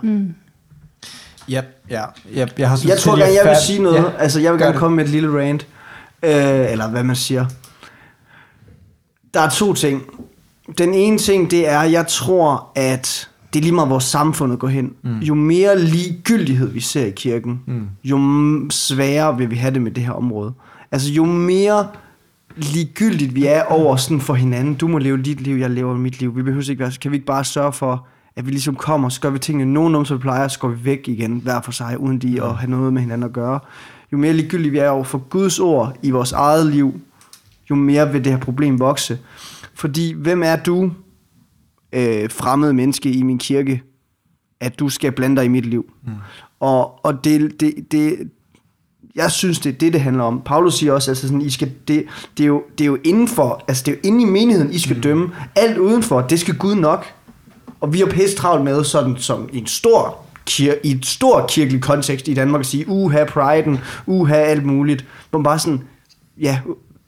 [1.50, 2.04] Ja, ja.
[2.36, 3.98] Jeg, jeg, har Jeg tror gerne, jeg vil sige noget.
[3.98, 4.10] Ja.
[4.20, 4.80] Altså, jeg vil Gør gerne det.
[4.80, 5.68] komme med et lille rant.
[6.24, 7.46] Øh, eller hvad man siger.
[9.34, 10.02] Der er to ting.
[10.78, 14.68] Den ene ting, det er, jeg tror, at det er lige meget, hvor samfundet går
[14.68, 14.94] hen.
[15.04, 15.20] Mm.
[15.20, 17.88] Jo mere ligegyldighed vi ser i kirken, mm.
[18.04, 18.20] jo
[18.70, 20.54] sværere vil vi have det med det her område.
[20.92, 21.88] Altså, jo mere
[22.56, 24.74] ligegyldigt vi er over sådan for hinanden.
[24.74, 26.36] Du må leve dit liv, jeg lever mit liv.
[26.38, 28.08] Vi behøver ikke være, kan vi ikke bare sørge for,
[28.40, 30.86] at vi ligesom kommer, så gør vi tingene nogenlunde, som vi plejer, så går vi
[30.86, 33.60] væk igen, hver for sig, uden de at have noget med hinanden at gøre.
[34.12, 37.00] Jo mere ligegyldigt vi er over for Guds ord i vores eget liv,
[37.70, 39.20] jo mere vil det her problem vokse.
[39.74, 40.92] Fordi, hvem er du,
[41.94, 43.84] øh, fremmed menneske i min kirke,
[44.60, 45.92] at du skal blande dig i mit liv?
[46.04, 46.12] Mm.
[46.60, 48.30] Og, og det, det, det,
[49.16, 50.42] jeg synes, det er det, det handler om.
[50.46, 52.06] Paulus siger også, altså sådan, I skal, det,
[52.38, 54.80] det, er jo, det er jo indenfor, altså det er jo inde i menigheden, I
[54.80, 55.02] skal mm.
[55.02, 55.30] dømme.
[55.56, 57.06] Alt udenfor, det skal Gud nok.
[57.82, 61.50] Og vi har pisse travlt med, sådan som i en stor kir- i et stort
[61.50, 65.06] kirkelig kontekst i Danmark at sige, uha priden, uha alt muligt.
[65.30, 65.82] Hvor man bare sådan,
[66.42, 66.60] ja,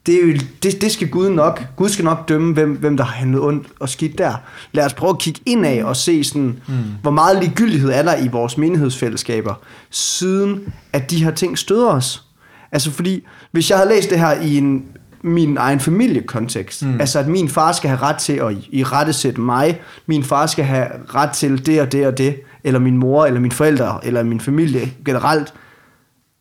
[0.05, 1.63] det, er jo, det, det skal Gud nok.
[1.75, 4.33] Gud skal nok dømme, hvem, hvem der har handlet ondt og skidt der.
[4.71, 6.73] Lad os prøve at kigge indad og se, sådan, mm.
[7.01, 9.53] hvor meget ligegyldighed er der i vores menighedsfællesskaber,
[9.89, 12.23] siden at de her ting støder os.
[12.71, 14.85] Altså fordi, hvis jeg havde læst det her i en,
[15.23, 16.99] min egen familiekontekst, mm.
[16.99, 20.45] altså at min far skal have ret til at i rette sætte mig, min far
[20.45, 23.99] skal have ret til det og det og det, eller min mor, eller mine forældre,
[24.03, 25.53] eller min familie generelt,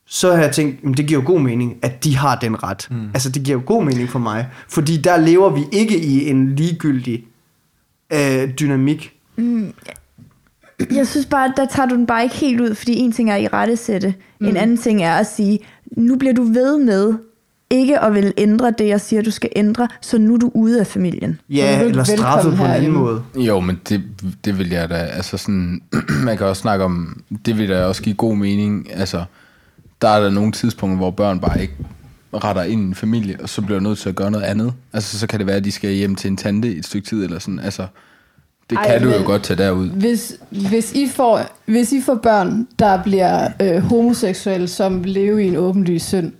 [0.06, 2.88] så har jeg tænkt, "Jamen, det giver jo god mening, at de har den ret.
[2.90, 3.08] Mm.
[3.14, 4.48] Altså, det giver jo god mening for mig.
[4.68, 7.24] Fordi der lever vi ikke i en ligegyldig
[8.12, 9.12] øh, dynamik.
[10.90, 13.36] Jeg synes bare, der tager du den bare ikke helt ud, fordi en ting er
[13.36, 14.14] i rettesætte.
[14.40, 14.46] Mm.
[14.46, 15.58] En anden ting er at sige,
[15.96, 17.14] nu bliver du ved med
[17.70, 20.80] ikke at vil ændre det, jeg siger, du skal ændre, så nu er du ude
[20.80, 21.40] af familien.
[21.50, 23.22] Ja, eller straffet på en anden måde.
[23.36, 24.02] Jo, men det,
[24.44, 25.82] det vil jeg da, altså sådan,
[26.24, 29.24] man kan også snakke om, det vil da også give god mening, altså,
[30.02, 31.74] der er der nogle tidspunkter, hvor børn bare ikke
[32.34, 34.72] retter ind i en familie, og så bliver nødt til at gøre noget andet.
[34.92, 37.08] Altså, så kan det være, at de skal hjem til en tante i et stykke
[37.08, 37.86] tid, eller sådan, altså,
[38.70, 39.88] det Ej, kan du jo men- godt tage derud.
[39.88, 45.46] Hvis, hvis, I får, hvis I får børn, der bliver øh, homoseksuelle, som lever i
[45.48, 46.32] en åbenlys synd,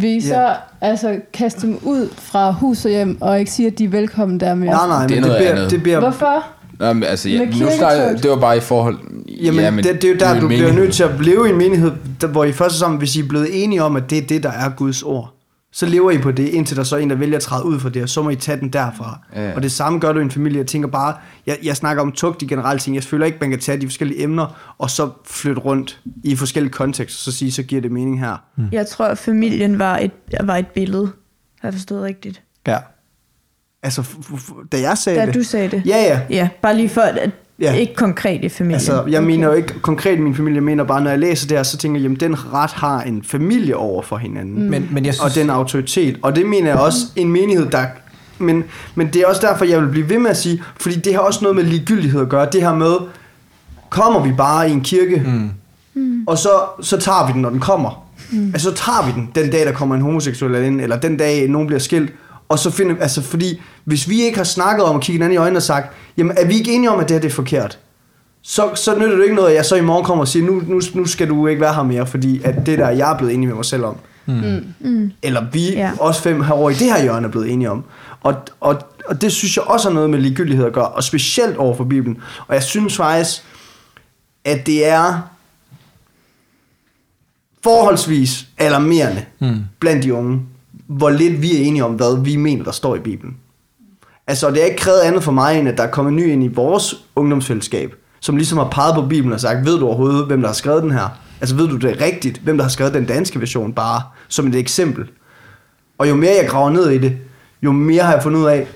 [0.00, 0.52] vil I så Ja.
[0.80, 4.40] altså, kaste dem ud fra hus og hjem, og ikke sige, at de er velkommen
[4.40, 4.70] der mere?
[4.70, 6.44] Nej, nej, Det men det noget bliver, det bliver, Hvorfor?
[6.78, 8.98] Nå, men, altså, ja, nu snakker, det var bare i forhold...
[9.42, 10.82] Jamen, ja, men det, det er jo der, du bliver menighed.
[10.84, 13.20] nødt til at leve i en menighed, der, hvor I først og sammen, hvis I
[13.20, 15.34] er blevet enige om, at det er det, der er Guds ord,
[15.72, 17.80] så lever I på det, indtil der så er en, der vælger at træde ud
[17.80, 19.18] for det, og så må I tage den derfra.
[19.34, 19.54] Ja, ja.
[19.54, 20.58] Og det samme gør du i en familie.
[20.58, 21.14] Jeg tænker bare,
[21.46, 22.96] jeg, jeg snakker om tugt i generelle ting.
[22.96, 26.72] Jeg føler ikke, man kan tage de forskellige emner, og så flytte rundt i forskellige
[26.72, 28.36] kontekster, så sige, så giver det mening her.
[28.56, 28.68] Mm.
[28.72, 31.12] Jeg tror, at familien var et, var et billede.
[31.60, 32.42] Har jeg forstået rigtigt?
[32.66, 32.78] Ja.
[33.82, 35.34] Altså, f- f- f- da jeg sagde Da det.
[35.34, 35.82] du sagde det.
[35.86, 36.20] Ja, ja.
[36.30, 37.72] Ja, bare lige for, at Ja.
[37.72, 38.74] ikke konkret i familien.
[38.74, 41.48] Altså, jeg mener jo ikke konkret i min familie, jeg mener bare, når jeg læser
[41.48, 44.62] det her, så tænker jeg, jamen, den ret har en familie over for hinanden.
[44.62, 44.70] Mm.
[44.70, 46.18] Men, men jeg synes, og den autoritet.
[46.22, 47.84] Og det mener jeg også en menighed, der...
[48.38, 51.14] Men, men det er også derfor, jeg vil blive ved med at sige, fordi det
[51.14, 52.48] har også noget med ligegyldighed at gøre.
[52.52, 52.92] Det her med,
[53.88, 55.22] kommer vi bare i en kirke,
[55.94, 56.24] mm.
[56.26, 58.08] og så, så tager vi den, når den kommer.
[58.30, 58.46] Mm.
[58.46, 61.48] Altså, så tager vi den den dag, der kommer en homoseksuel ind, eller den dag,
[61.48, 62.12] nogen bliver skilt,
[62.48, 65.36] Og så finde, altså fordi, hvis vi ikke har snakket om at kigge hinanden i
[65.36, 67.78] øjnene og sagt, jamen er vi ikke enige om, at det her det er forkert?
[68.42, 70.62] Så, så nytter det ikke noget, at jeg så i morgen kommer og siger, nu,
[70.66, 73.34] nu, nu skal du ikke være her mere, fordi at det der, jeg er blevet
[73.34, 73.96] enig med mig selv om.
[74.26, 75.12] Mm.
[75.22, 75.78] Eller vi, Ja.
[75.78, 75.90] ja.
[76.00, 77.84] os fem herovre i det her hjørne, er blevet enige om.
[78.22, 81.56] Og, og, og det synes jeg også har noget med ligegyldighed at gøre, og specielt
[81.56, 82.18] over for Bibelen.
[82.46, 83.44] Og jeg synes faktisk,
[84.44, 85.20] at det er
[87.64, 89.60] forholdsvis alarmerende mm.
[89.80, 90.40] blandt de unge,
[90.88, 93.36] hvor lidt vi er enige om, hvad vi mener, der står i Bibelen.
[94.26, 96.44] Altså, det er ikke krævet andet for mig, end at der er kommet ny ind
[96.44, 100.40] i vores ungdomsfællesskab, som ligesom har peget på Bibelen og sagt, ved du overhovedet, hvem
[100.40, 101.08] der har skrevet den her?
[101.40, 104.54] Altså, ved du det rigtigt, hvem der har skrevet den danske version, bare som et
[104.54, 105.10] eksempel.
[105.98, 107.16] Og jo mere jeg graver ned i det,
[107.62, 108.66] jo mere har jeg fundet ud af,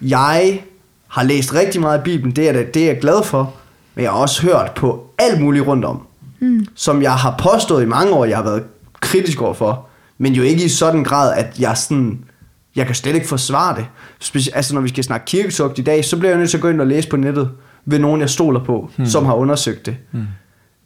[0.00, 0.62] jeg
[1.08, 3.54] har læst rigtig meget af Bibelen, det er, det, det er jeg glad for,
[3.94, 6.06] men jeg har også hørt på alt muligt rundt om,
[6.40, 6.66] mm.
[6.74, 8.64] som jeg har påstået i mange år, jeg har været
[9.00, 9.88] kritisk overfor,
[10.22, 12.24] men jo ikke i sådan grad, at jeg sådan,
[12.76, 13.86] jeg kan slet ikke forsvare det.
[14.24, 16.60] Speci- altså når vi skal snakke kirkesugt i dag, så bliver jeg nødt til at
[16.60, 17.50] gå ind og læse på nettet,
[17.84, 19.06] ved nogen jeg stoler på, mm.
[19.06, 19.96] som har undersøgt det.
[20.12, 20.26] Mm.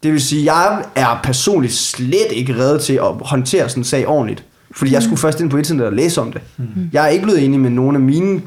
[0.03, 4.09] Det vil sige, jeg er personligt slet ikke reddet til at håndtere sådan en sag
[4.09, 4.45] ordentligt.
[4.71, 6.43] Fordi jeg skulle først ind på internet og læse om det.
[6.57, 6.91] Mm.
[6.93, 8.43] Jeg er ikke blevet enig med nogen af mine,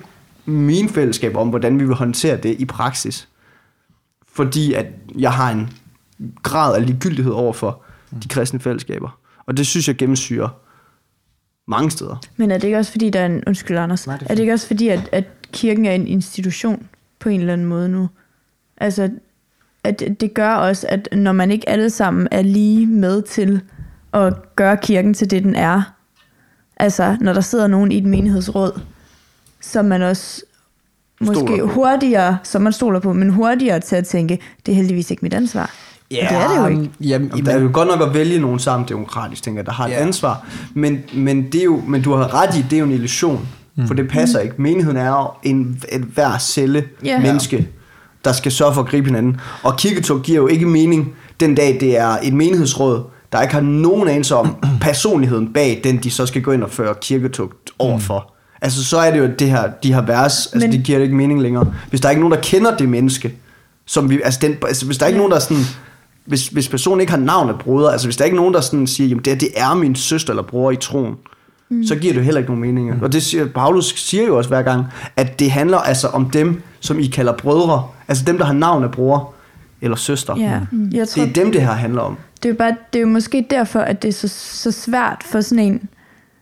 [0.45, 3.27] mine fællesskaber om, hvordan vi vil håndtere det i praksis.
[4.33, 4.85] Fordi at
[5.17, 5.69] jeg har en
[6.43, 7.81] grad af ligegyldighed over for
[8.23, 9.17] de kristne fællesskaber.
[9.47, 10.49] Og det synes jeg gennemsyrer
[11.69, 12.21] mange steder.
[12.37, 13.43] Men er det ikke også fordi, der er en...
[13.47, 14.07] Undskyld, Anders.
[14.07, 16.87] Nej, det er er det ikke også fordi, at, at kirken er en institution
[17.19, 18.09] på en eller anden måde nu?
[18.77, 19.09] Altså,
[19.83, 23.61] at det gør også, at når man ikke alle sammen er lige med til
[24.13, 25.81] at gøre kirken til det, den er,
[26.77, 28.81] altså, når der sidder nogen i et menighedsråd,
[29.61, 30.41] så er man også
[31.21, 31.73] måske Stoler på.
[31.73, 35.33] hurtigere, som man stoler på, men hurtigere til at tænke, det er heldigvis ikke mit
[35.33, 35.75] ansvar.
[36.11, 36.91] Ja, det er det jo ikke.
[37.01, 39.85] Jamen, Jamen, der er jo godt nok at vælge nogen sammen demokratisk, tænker der har
[39.85, 40.01] et Ja.
[40.01, 40.45] ansvar.
[40.73, 43.47] Men, men, det er jo, men du har ret i, det er jo en illusion.
[43.75, 43.87] Mm.
[43.87, 44.55] For det passer ikke.
[44.57, 47.19] Menigheden er jo en, et hver celle Ja.
[47.19, 47.67] menneske,
[48.25, 49.39] der skal sørge for at gribe hinanden.
[49.63, 53.61] Og kirketog giver jo ikke mening den dag, det er et menighedsråd, der ikke har
[53.61, 58.19] nogen anelse om personligheden bag den, de så skal gå ind og føre kirketugt overfor.
[58.29, 58.35] Mm.
[58.61, 61.15] Altså så er det jo det her, de her vers, altså Men- det giver ikke
[61.15, 61.73] mening længere.
[61.89, 63.35] Hvis der er ikke nogen, der kender det menneske,
[63.87, 65.63] som vi, altså, den, altså hvis der er ikke nogen, der sådan,
[66.29, 68.61] hvis, hvis personen ikke har navn af broder, altså hvis der er ikke nogen, der
[68.61, 71.15] sådan siger, jamen det, her, det er min søster eller bror i troen,
[71.69, 71.83] mm.
[71.83, 72.95] så giver det heller ikke nogen mening.
[72.95, 73.03] Mm.
[73.03, 76.61] Og det siger, Paulus siger jo også hver gang, at det handler altså om dem,
[76.79, 79.33] som I kalder brødre, altså dem, der har navn af bror
[79.81, 80.37] eller søster.
[80.37, 80.59] Ja,
[80.91, 82.17] jeg tror, Det er dem, det her handler om.
[82.43, 85.23] Det er jo, bare, det er jo måske derfor, at det er så, så svært
[85.25, 85.89] for sådan en,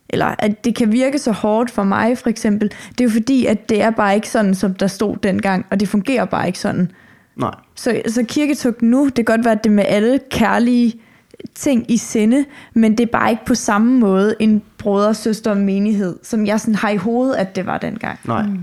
[0.09, 2.71] eller at det kan virke så hårdt for mig for eksempel.
[2.89, 5.79] Det er jo fordi, at det er bare ikke sådan, som der stod dengang, og
[5.79, 6.91] det fungerer bare ikke sådan.
[7.35, 7.55] Nej.
[7.77, 10.93] Så, så kirketugt nu, det kan godt være, at det er med alle kærlige
[11.55, 15.57] ting i sinde, men det er bare ikke på samme måde en brødre, søster og
[15.57, 18.19] menighed, som jeg sådan har i hovedet, at det var dengang.
[18.25, 18.43] Nej.
[18.45, 18.57] Mm.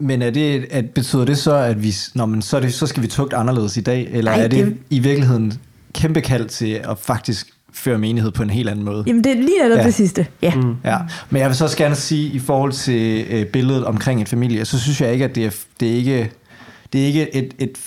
[0.00, 3.02] Men er det, at, betyder det så, at vi, når man, så, det, så skal
[3.02, 4.08] vi tugte anderledes i dag?
[4.12, 5.52] Eller Ej, er det, det- i virkeligheden
[5.94, 9.04] kæmpe kald til at faktisk føre menighed på en helt anden måde?
[9.06, 9.84] Jamen det er lige netop ja.
[9.84, 10.26] det sidste.
[10.42, 10.54] Ja.
[10.54, 10.74] Mm.
[10.84, 10.98] Ja,
[11.30, 14.64] men jeg vil så også gerne sige, i forhold til øh, billedet omkring en familie,
[14.64, 16.30] så synes jeg ikke, at det er, det er ikke,
[16.92, 17.78] det er ikke et, et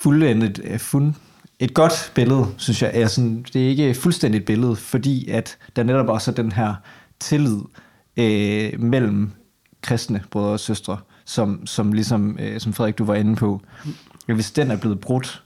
[0.00, 1.14] fuldendet, øh, fund,
[1.58, 2.90] et godt billede, synes jeg.
[2.94, 6.74] Er sådan, det er ikke fuldstændigt billede, fordi at der netop også er den her
[7.20, 7.58] tillid
[8.16, 9.30] øh, mellem
[9.82, 13.60] kristne brødre og søstre, som, som ligesom, øh, som Frederik, du var inde på.
[14.26, 15.42] Hvis den er blevet brudt,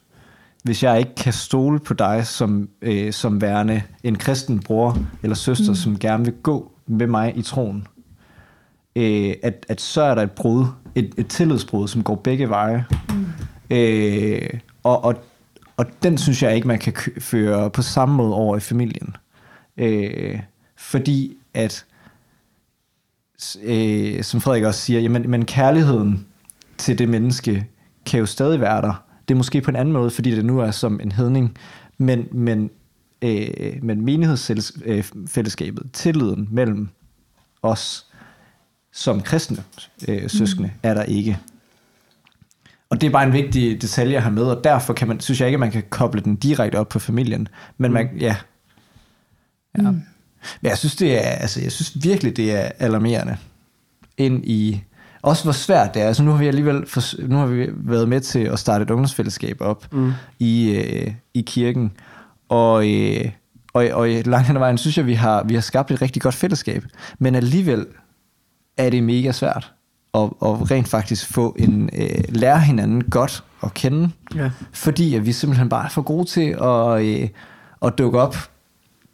[0.63, 5.37] hvis jeg ikke kan stole på dig som, øh, som værende en kristen bror eller
[5.37, 5.75] søster, mm.
[5.75, 7.87] som gerne vil gå med mig i troen,
[8.97, 12.85] øh, at, at så er der et brud, et, et tillidsbrud, som går begge veje.
[13.11, 13.22] Mm.
[13.73, 14.49] Øh,
[14.83, 15.15] og, og,
[15.77, 19.17] og den synes jeg ikke, man kan føre på samme måde over i familien.
[19.77, 20.41] Øh,
[20.77, 21.85] fordi at,
[23.63, 26.27] øh, som Frederik også siger, jamen, men kærligheden
[26.79, 27.67] til det menneske
[28.07, 29.05] kan jo stadig være der.
[29.29, 31.59] Det er måske på en anden måde, fordi det nu er som en hedning,
[31.99, 32.71] men, men,
[33.23, 36.89] øh, men menighedsfællesskabet, tilliden mellem
[37.63, 38.07] os
[38.93, 39.65] som kristne
[40.09, 40.79] øh, søskende, mm.
[40.83, 41.39] er der ikke.
[42.93, 45.41] Og det er bare en vigtig detalje at have med, og derfor kan man, synes
[45.41, 47.49] jeg ikke, at man kan koble den direkte op på familien.
[47.79, 48.37] Men man, ja.
[49.79, 49.91] ja.
[49.91, 50.03] Mm.
[50.61, 53.37] Men jeg synes, det er, altså, jeg synes virkelig, det er alarmerende
[54.17, 54.83] ind i,
[55.23, 56.07] også hvor svært det er.
[56.07, 58.91] Altså, nu har vi alligevel, for, nu har vi været med til at starte et
[58.91, 60.13] ungdomsfællesskab op mm.
[60.39, 61.93] i, øh, i kirken,
[62.49, 63.31] og, øh,
[63.73, 66.23] og, og langt hen ad vejen synes jeg, vi har, vi har skabt et rigtig
[66.23, 66.85] godt fællesskab.
[67.19, 67.87] Men alligevel
[68.77, 69.73] er det mega svært
[70.15, 74.51] at, at rent faktisk få en, øh, lære hinanden godt at kende, Ja.
[74.73, 77.29] fordi at vi simpelthen bare er for gode til at, øh,
[77.83, 78.37] at dukke op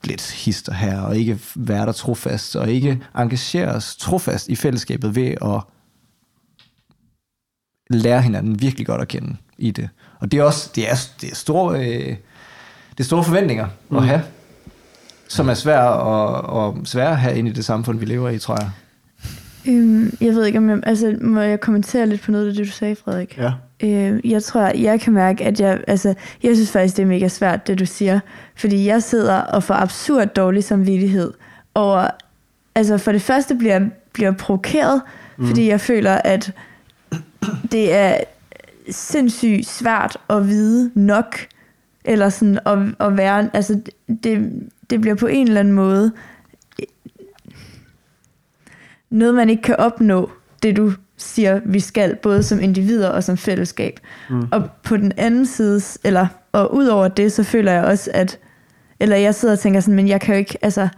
[0.04, 5.14] lidt hister her, og ikke være der trofast, og ikke engagere os trofast i fællesskabet
[5.14, 5.60] ved at
[7.90, 9.88] lære hinanden virkelig godt at kende i det.
[10.20, 12.16] Og det er også det er, det er store, øh,
[12.90, 14.22] det er store forventninger at have,
[15.28, 18.38] som er svære at, og svære at have ind i det samfund, vi lever i,
[18.38, 18.70] tror jeg.
[19.68, 22.66] Øhm, jeg ved ikke, om jeg, altså, må jeg kommentere lidt på noget af det,
[22.66, 23.38] du sagde, Frederik?
[23.38, 23.52] Ja.
[23.82, 27.28] Øh, jeg tror, jeg kan mærke, at jeg, altså, jeg synes faktisk, det er mega
[27.28, 28.20] svært, det du siger.
[28.56, 31.32] Fordi jeg sidder og får absurd dårlig samvittighed
[31.74, 32.06] over,
[32.74, 33.80] altså for det første bliver
[34.12, 35.02] bliver provokeret,
[35.36, 35.46] mm.
[35.46, 36.52] fordi jeg føler, at
[37.72, 38.16] det er
[38.90, 41.38] sindssygt svært at vide nok,
[42.04, 43.80] eller sådan at, at være, altså
[44.24, 44.52] det,
[44.90, 46.12] det bliver på en eller anden måde
[49.10, 50.30] noget, man ikke kan opnå,
[50.62, 54.00] det du siger, vi skal, både som individer og som fællesskab.
[54.30, 54.46] Mm.
[54.52, 58.38] Og på den anden side, eller og ud over det, så føler jeg også, at,
[59.00, 60.88] eller jeg sidder og tænker sådan, men jeg kan jo ikke, altså,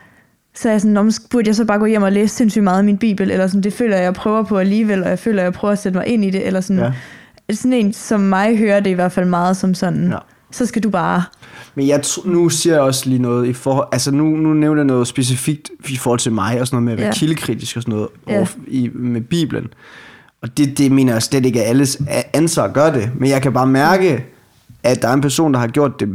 [0.55, 2.79] så er jeg sådan, "Nå, burde jeg så bare gå hjem og læse sindssygt meget
[2.79, 5.43] af min bibel, eller sådan, det føler jeg, jeg prøver på alligevel, og jeg føler,
[5.43, 6.83] jeg prøver at sætte mig ind i det, eller sådan,
[7.49, 7.55] ja.
[7.55, 10.19] sådan en som mig hører det i hvert fald meget som sådan, Ja.
[10.51, 11.23] Så skal du bare,
[11.75, 13.89] Men jeg nu siger jeg også lige noget i forhold...
[13.93, 16.93] Altså nu, nu nævner jeg noget specifikt i forhold til mig og sådan noget med
[16.93, 17.13] at være Ja.
[17.13, 18.47] kildekritisk og sådan noget Ja.
[18.69, 19.67] i, med Bibelen.
[20.43, 23.11] Og det, det mener jeg slet ikke er alles ansvar at gøre det.
[23.19, 24.25] Men jeg kan bare mærke,
[24.83, 26.09] at der er en person, der har gjort det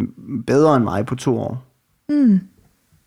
[0.47, 1.63] bedre end mig på to år.
[2.09, 2.39] mm,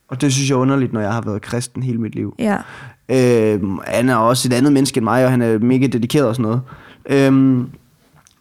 [0.09, 2.35] Og det synes jeg er underligt, når jeg har været kristen hele mit liv.
[2.39, 2.57] ja,
[3.11, 6.35] Øhm, han er også et andet menneske end mig, og han er mega dedikeret og
[6.37, 6.61] sådan noget.
[7.07, 7.67] Øhm,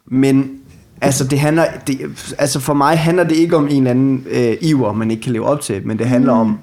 [0.06, 0.50] men
[1.00, 2.00] altså, det handler, det,
[2.38, 5.32] altså for mig handler det ikke om en eller anden øh, iver, man ikke kan
[5.32, 6.40] leve op til, men det handler mm.
[6.40, 6.58] om,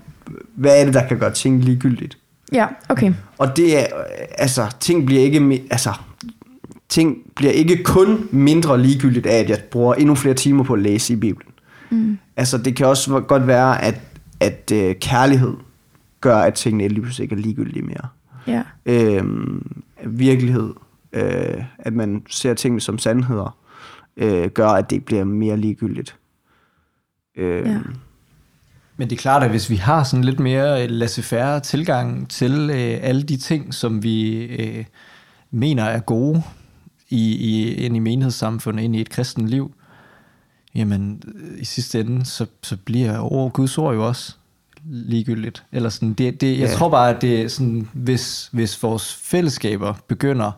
[0.55, 2.17] hvad er det, der kan gøre ting ligegyldigt.
[2.53, 3.85] ja, okay, Og det er,
[4.37, 5.93] altså, ting bliver ikke, altså,
[6.89, 10.79] ting bliver ikke kun mindre ligegyldigt af, at jeg bruger endnu flere timer på at
[10.79, 11.51] læse i Bibelen.
[11.89, 12.17] Mm.
[12.37, 14.01] Altså, det kan også godt være, at,
[14.39, 15.53] at øh, kærlighed
[16.21, 18.07] gør, at tingene lige pludselig ikke er ligegyldige mere
[18.47, 20.73] ja, øhm, virkelighed,
[21.13, 23.57] øh, at man ser tingene som sandheder,
[24.17, 26.15] øh, gør, at det bliver mere ligegyldigt.
[27.37, 27.79] Øh, Ja.
[28.97, 32.97] Men det er klart, at hvis vi har sådan lidt mere laissez-faire tilgang til øh,
[33.01, 34.85] alle de ting, som vi øh,
[35.51, 36.43] mener er gode
[37.09, 39.73] i, i, ind i menighedssamfundet, ind i et kristen liv,
[40.75, 44.35] jamen øh, i sidste ende, så, så bliver over Guds ord jo også
[44.85, 45.63] ligegyldigt.
[45.71, 46.73] Eller sådan, det, det, jeg Ja.
[46.73, 50.51] tror bare, at det er sådan, hvis, hvis vores fællesskaber begynder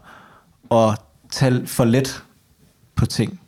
[0.72, 1.00] at
[1.32, 2.24] tage for let
[2.96, 3.39] på ting,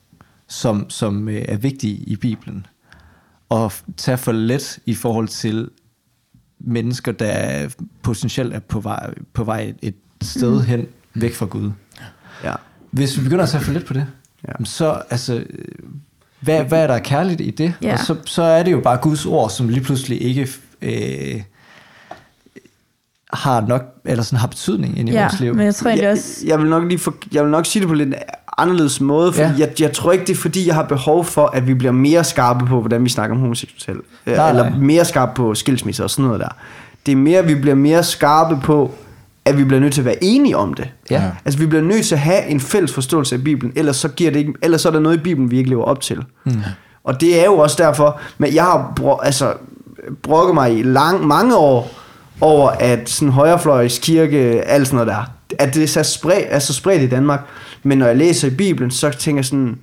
[0.50, 2.66] som, som øh, er vigtige i Bibelen,
[3.50, 5.70] og tage for let i forhold til
[6.60, 7.70] mennesker, der
[8.04, 11.72] potentielt er på vej, på vej et sted hen væk fra Gud.
[12.44, 12.54] ja.
[12.92, 14.08] Hvis vi begynder at tage for let på det,
[14.48, 14.64] Ja.
[14.64, 15.44] så altså,
[16.40, 17.74] hvad, hvad er der kærligt i det?
[17.82, 17.94] Ja.
[17.94, 20.48] Og så, så er det jo bare Guds ord, som lige pludselig ikke
[20.82, 21.42] øh,
[23.34, 25.56] har nok, eller sådan har betydning ind i ja, vores liv.
[25.56, 27.88] men jeg tror jeg, også, jeg, vil nok lige for, jeg vil nok sige det
[27.88, 28.14] på lidt
[28.62, 29.54] anderledes måde, for ja.
[29.58, 32.24] Jeg, jeg tror ikke, det er fordi, jeg har behov for, at vi bliver mere
[32.24, 34.02] skarpe på, hvordan vi snakker om homoseksuelle.
[34.26, 34.80] Nej, Eller nej.
[34.80, 36.50] mere skarpe på skilsmisser og sådan noget der.
[37.06, 38.92] Det er mere, at vi bliver mere skarpe på,
[39.46, 40.90] at vi bliver nødt til at være enige om det.
[41.12, 41.24] Ja.
[41.46, 44.32] Altså vi bliver nødt til at have en fælles forståelse af Bibelen, ellers så, giver
[44.32, 46.24] det ikke, ellers så er der noget i Bibelen, vi ikke lever op til.
[46.46, 46.62] Mm.
[47.04, 49.54] Og det er jo også derfor, men jeg har bro, altså,
[50.24, 51.92] brokket mig i lang, mange år
[52.42, 56.60] over, at sådan højrefløjs kirke, alt sådan noget der, at det er så spredt, er
[56.60, 57.40] så spredt i Danmark.
[57.84, 59.78] Men når jeg læser i Bibelen, så tænker jeg sådan,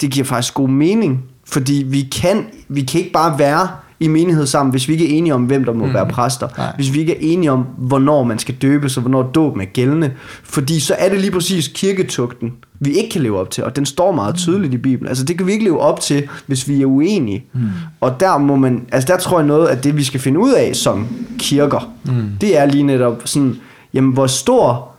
[0.00, 3.68] det giver faktisk god mening, fordi vi kan, vi kan ikke bare være
[4.00, 5.94] i menighed sammen, hvis vi ikke er enige om, hvem der må mm.
[5.94, 6.48] være præster.
[6.58, 6.72] Nej.
[6.76, 10.12] Hvis vi ikke er enige om, hvornår man skal døbes, og hvornår dåben er gældende.
[10.42, 13.86] Fordi så er det lige præcis kirketugten, vi ikke kan leve op til, og den
[13.86, 15.08] står meget tydeligt i Bibelen.
[15.08, 17.44] Altså det kan vi ikke leve op til, hvis vi er uenige.
[17.52, 17.60] Mm.
[18.00, 20.52] Og der må man, altså der tror jeg noget af det, vi skal finde ud
[20.52, 21.06] af som
[21.38, 22.30] kirker, mm.
[22.40, 23.56] det er lige netop sådan,
[23.94, 24.91] jamen hvor stor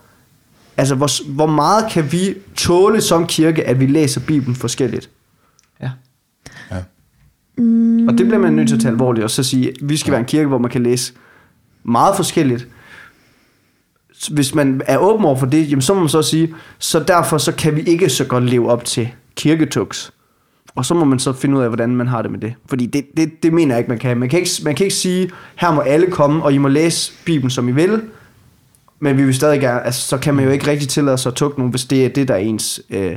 [0.78, 5.10] Altså, hvor, hvor meget kan vi tåle som kirke, at vi læser Bibelen forskelligt?
[5.82, 5.90] Ja.
[7.58, 9.98] mm, Og det bliver man nødt til at tage alvorligt, og så sige, at vi
[9.98, 11.14] skal være en kirke, hvor man kan læse
[11.84, 12.68] meget forskelligt.
[14.32, 17.38] Hvis man er åben over for det, jamen, så må man så sige, så derfor
[17.38, 20.12] så kan vi ikke så godt leve op til kirketuks.
[20.76, 22.54] Og så må man så finde ud af, hvordan man har det med det.
[22.66, 24.18] Fordi det, det, det mener jeg ikke, man kan.
[24.18, 27.14] Man kan ikke, man kan ikke sige, her må alle komme, og I må læse
[27.26, 28.02] Bibelen, som I vil.
[29.04, 31.36] Men vi vil stadig gerne, altså, så kan man jo ikke rigtig tillade sig at
[31.36, 32.82] tukke nogen, hvis det er det, der er ens...
[32.90, 33.16] Øh,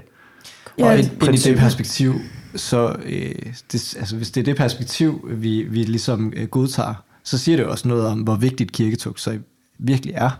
[0.78, 2.14] Ja, og ind, ind i det perspektiv,
[2.57, 3.34] så øh,
[3.72, 7.64] det, altså, hvis det er det perspektiv, vi, vi ligesom øh, godtager, så siger det
[7.64, 9.39] jo også noget om, hvor vigtigt kirketog så
[9.78, 10.30] virkelig er.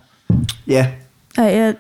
[0.67, 0.87] ja,
[1.39, 1.75] Ej, jeg,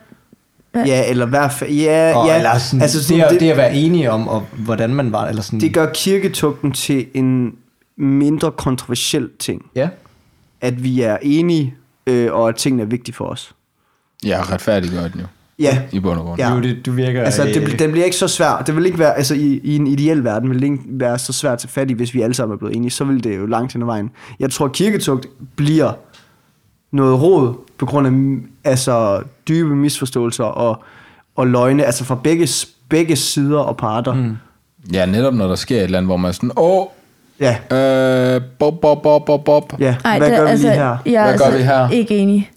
[0.74, 1.70] ja, eller i hvert fald...
[1.70, 4.46] Ja, Og, ja, eller sådan, altså sådan, det, det, det at være enige om, og,
[4.52, 7.52] hvordan man var, eller sådan, det gør kirketugten til en,
[7.96, 9.62] mindre kontroversiel ting.
[9.74, 9.88] Ja.
[10.60, 11.74] At vi er enige,
[12.06, 13.54] øh, og at tingene er vigtige for os.
[14.24, 15.26] Ja, retfærdiggør den jo.
[15.58, 16.40] Ja, I bund og grund.
[16.40, 16.50] Ja.
[16.50, 17.22] Du, det, du virker...
[17.22, 18.62] altså det, øh, den bliver ikke så svær.
[18.66, 21.32] Det vil ikke være, altså i, i en ideel verden vil det ikke være så
[21.32, 22.90] svært til fat i, hvis vi alle sammen er blevet enige.
[22.90, 24.10] Så vil det jo langt hen ad vejen.
[24.38, 25.26] Jeg tror, kirketugt
[25.56, 25.92] bliver
[26.92, 30.82] noget råd på grund af altså, dybe misforståelser og,
[31.36, 32.48] og løgne, altså fra begge,
[32.88, 34.14] begge sider og parter.
[34.14, 34.36] Mm.
[34.92, 36.86] Ja, netop når der sker et eller andet, hvor man er sådan, åh,
[37.40, 37.56] Ja,
[38.36, 39.72] øh, bob, bob, bob, bob, bob.
[39.80, 39.96] ja.
[40.04, 40.96] Ej, Hvad det, gør vi altså, lige her?
[41.06, 41.88] Jeg er Hvad gør altså vi her?
[41.90, 42.50] ikke enig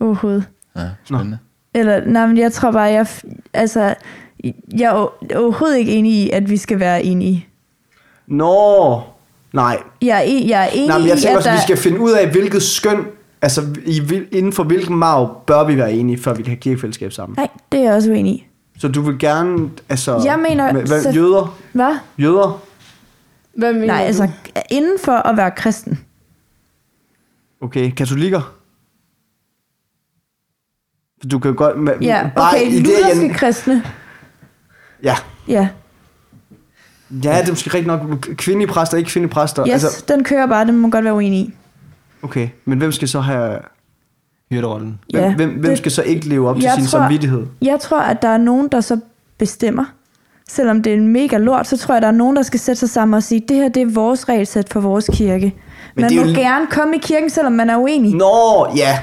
[0.00, 0.44] overhovedet.
[0.76, 1.38] Ja, spændende.
[1.74, 3.06] Eller, nej, men jeg tror bare, jeg,
[3.54, 3.94] altså,
[4.78, 7.46] jeg er o- overhovedet ikke enig i, at vi skal være enige.
[8.26, 9.00] Nå,
[9.52, 9.76] nej.
[10.02, 11.54] Jeg er, e- jeg er enig Nej, men jeg i, tænker at også, der...
[11.54, 13.04] at vi skal finde ud af, hvilket skøn,
[13.42, 16.56] altså i, hvil- inden for hvilken marv bør vi være enige, før vi kan have
[16.56, 17.36] kirkefællesskab sammen.
[17.38, 18.46] Nej, det er jeg også uenig i.
[18.78, 20.22] Så du vil gerne, altså...
[20.24, 21.58] Jeg mener, hvad, så- jøder?
[21.72, 21.96] Hvad?
[22.18, 22.62] Jøder?
[23.60, 24.06] Hvad mener Nej, du?
[24.06, 24.28] altså,
[24.70, 25.98] inden for at være kristen.
[27.60, 28.54] Okay, katolikker?
[31.32, 31.78] Du kan godt...
[31.78, 33.84] med- Ja, okay, lutherske jeg, kristne.
[35.02, 35.14] Ja,
[35.48, 35.68] Ja,
[37.24, 38.00] ja, det er måske rigtig nok
[38.36, 39.66] kvindelige præster, ikke kvindelige præster.
[39.66, 41.54] yes, Altså, den kører bare, den må man godt være uenig i.
[42.22, 43.58] okay, men hvem skal så have...
[44.50, 45.00] Hyrderollen.
[45.10, 47.46] Hvem, Ja, hvem, hvem det- skal så ikke leve op til Jeg sin tror- samvittighed?
[47.62, 49.00] Jeg tror, at der er nogen, der så
[49.38, 49.84] bestemmer.
[50.54, 52.80] Selvom det er en mega lort, så tror jeg, der er nogen, der skal sætte
[52.80, 55.54] sig sammen og sige, det her det er vores regelsæt for vores kirke.
[55.94, 58.14] Men man det er må jo- gerne komme i kirken, selvom man er uenig.
[58.14, 58.98] Nå, ja.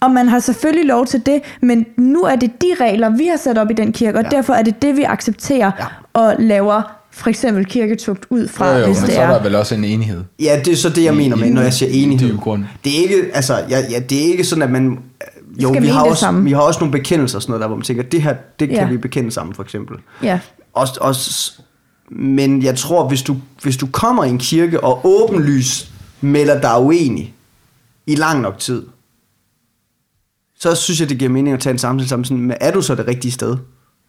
[0.00, 3.36] Og man har selvfølgelig lov til det, men nu er det de regler, vi har
[3.36, 4.36] sat op i den kirke, og Ja.
[4.36, 5.84] derfor er det det, vi accepterer Ja.
[6.12, 9.34] og laver for eksempel kirketugt ud fra, Jo, jo, hvis men det så er der
[9.38, 9.42] er.
[9.42, 10.20] vel også en enighed.
[10.42, 12.28] Ja, det er så det, jeg I- mener med, når jeg siger enighed.
[12.28, 12.64] i dyb grund.
[12.84, 14.98] Det er ikke, altså, ja, ja, det er ikke sådan, at man...
[15.58, 16.44] Jo, Skal vi mene har, det også, samme.
[16.44, 18.68] vi har også nogle bekendelser og sådan noget der, hvor man tænker, det her, det
[18.68, 18.88] kan Ja.
[18.88, 19.98] vi bekende sammen, for eksempel.
[20.22, 20.40] Ja.
[20.72, 21.52] Også, også,
[22.10, 26.80] men jeg tror, hvis du, hvis du kommer i en kirke og åbenlyst melder dig
[26.80, 27.34] uenig
[28.06, 28.82] i lang nok tid,
[30.58, 32.24] så synes jeg, det giver mening at tage en samtale sammen.
[32.24, 33.56] Sådan, men er du så det rigtige sted?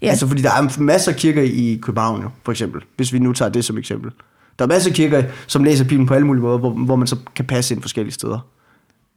[0.02, 0.08] Ja.
[0.10, 2.82] Altså, fordi der er masser af kirker i København jo, for eksempel.
[2.96, 4.12] Hvis vi nu tager det som eksempel.
[4.60, 7.08] Der er masser af kirker, som læser Bibelen på alle mulige måder, hvor, hvor man
[7.08, 8.40] så kan passe ind forskellige steder.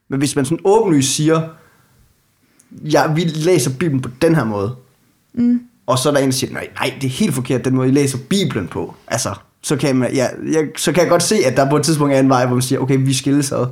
[0.08, 1.42] Men hvis man sådan åbenlyst siger,
[2.70, 4.74] ja, vi læser Bibelen på den her måde,
[5.34, 5.60] mm.
[5.86, 7.88] og så er der en, der siger, nej, nej, det er helt forkert, den måde,
[7.88, 8.94] I læser Bibelen på.
[9.06, 11.82] Altså, så kan, man, ja, jeg, så kan jeg godt se, at der på et
[11.82, 13.66] tidspunkt er en vej, hvor man siger, okay, vi skilles ad.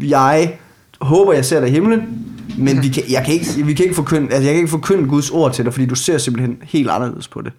[0.00, 0.58] Jeg
[1.00, 2.26] håber, jeg ser dig i himlen,
[2.58, 5.08] men vi kan, jeg kan ikke, vi kan ikke forkynde, altså, jeg kan ikke forkynde
[5.08, 7.52] Guds ord til dig, fordi du ser simpelthen helt anderledes på det.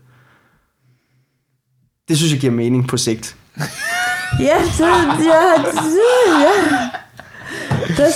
[2.08, 3.36] Det synes jeg giver mening på sigt.
[4.40, 5.42] Ja, så, ja,
[6.42, 6.90] ja.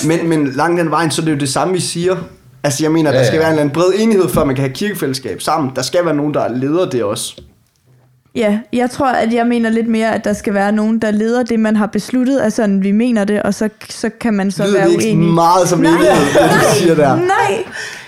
[0.07, 2.15] Men, men langt den vejen, så er det jo det samme, vi siger.
[2.63, 3.41] Altså, jeg mener, at der Ja, skal ja.
[3.41, 5.71] være en eller anden bred enighed, før man kan have kirkefællesskab sammen.
[5.75, 7.41] Der skal være nogen, der leder det også.
[8.35, 11.43] Ja, jeg tror, at jeg mener lidt mere, at der skal være nogen, der leder
[11.43, 14.63] det, man har besluttet, altså sådan, vi mener det, og så, så kan man så
[14.63, 15.33] Lyder være det ikke uenig.
[15.33, 15.91] meget som Nej.
[15.91, 17.15] enighed, det du siger der?
[17.15, 17.63] Nej,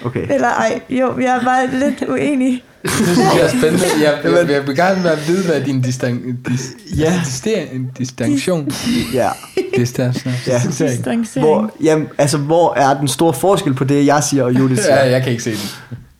[0.05, 0.27] Okay.
[0.33, 2.63] eller ej, jo, jeg er bare lidt uenig.
[2.83, 3.85] Det synes jeg er spændende.
[4.01, 6.61] Jeg, jeg, jeg vil gerne være vide, hvad din distan, dis,
[6.97, 7.21] Ja.
[7.25, 8.71] distan, distinktion
[9.13, 9.29] Ja.
[9.77, 10.33] Distance.
[10.47, 10.61] ja.
[10.67, 11.25] Distancering.
[11.47, 14.95] Hvor, jamen, altså, hvor er den store forskel på det, jeg siger, og Judith siger?
[14.95, 15.69] Ja, jeg kan ikke se den.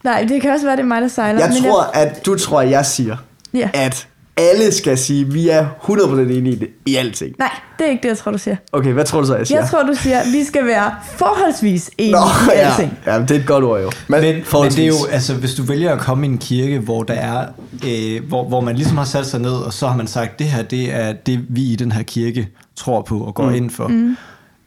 [0.03, 1.39] Nej, det kan også være, det er mig, der sejler.
[1.39, 3.15] Jeg men tror, at du tror, at jeg siger,
[3.53, 3.69] Ja.
[3.73, 7.35] at alle skal sige, at vi er 100% enige i, det, i alting.
[7.39, 8.55] Nej, det er ikke det, jeg tror, du siger.
[8.71, 9.59] Okay, hvad tror du så, jeg siger?
[9.59, 12.69] Jeg tror, du siger, at vi skal være forholdsvis enige Nå, i ja.
[12.69, 12.97] alting.
[13.05, 13.91] ja, det er et godt ord jo.
[14.07, 14.75] Men, men, men forholdsvis.
[14.75, 17.45] det er jo, altså, hvis du vælger at komme i en kirke, hvor der er,
[17.87, 20.47] øh, hvor, hvor man ligesom har sat sig ned, og så har man sagt, det
[20.47, 23.55] her, det er det, vi i den her kirke tror på og går mm.
[23.55, 23.87] ind for.
[23.87, 24.17] Mm.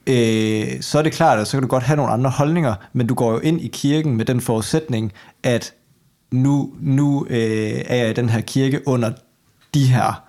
[0.06, 3.06] Øh, så er det klart, at så kan du godt have nogle andre holdninger, men
[3.06, 5.12] du går jo ind i kirken med den forudsætning,
[5.42, 5.72] at
[6.30, 9.10] nu, nu øh, er jeg i den her kirke under
[9.74, 10.22] de her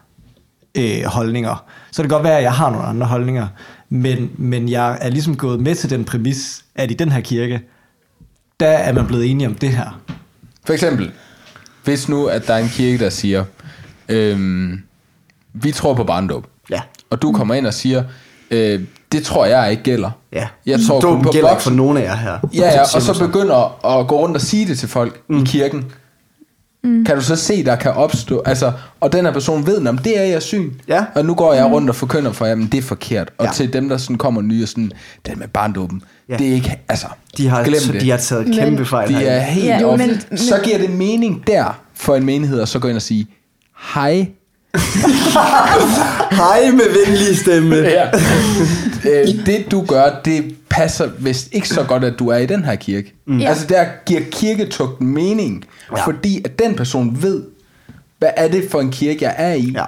[0.78, 1.66] øh, holdninger.
[1.92, 3.48] Så det kan godt være, at jeg har nogle andre holdninger,
[3.90, 7.62] men, men jeg er ligesom gået med til den præmis, at i den her kirke,
[8.60, 10.02] der er man blevet enige om det her.
[10.66, 11.12] For eksempel,
[11.84, 13.46] hvis nu, at der er en kirke, der siger,
[14.10, 14.82] øhm,
[15.54, 16.82] vi tror på barndåb, Ja.
[17.10, 18.04] og du kommer ind og siger,
[18.52, 18.80] øh,
[19.12, 20.10] det tror jeg ikke gælder.
[20.34, 20.48] Ja.
[20.66, 22.38] Jeg tror Dåben på gælder ikke for nogen af jer her.
[22.54, 25.38] Ja, ja, og så begynder at gå rundt og sige det til folk mm.
[25.42, 25.86] i kirken.
[26.84, 27.06] Mm.
[27.06, 30.20] Kan du så se, der kan opstå, altså, og den her person ved, om det
[30.20, 30.72] er jeg syn.
[30.88, 31.06] Ja.
[31.16, 33.32] Og nu går jeg rundt og forkynder for, jamen det er forkert.
[33.38, 33.52] Og Ja.
[33.52, 34.92] til dem, der sådan kommer nye og sådan,
[35.28, 36.38] den med barndåben, Ja.
[36.38, 38.02] det er ikke, altså, De har, glem så det.
[38.02, 40.78] de har taget Men- kæmpe fejl De er helt Ja, jo, men- Men, så giver
[40.78, 43.28] det mening der for en menighed at så gå ind og sige,
[43.94, 44.28] hej.
[46.32, 47.76] Hej med venlig stemme.
[47.76, 48.08] Ja.
[49.10, 52.64] Øh, det du gør, det passer vist ikke så godt, at du er i den
[52.64, 53.14] her kirke.
[53.28, 53.40] Mm.
[53.40, 53.50] Ja.
[53.50, 55.66] Altså der giver kirketugten mening,
[55.98, 56.06] Ja.
[56.06, 57.44] fordi at den person ved,
[58.20, 59.76] hvad er det for en kirke, jeg er i.
[59.76, 59.86] Ja.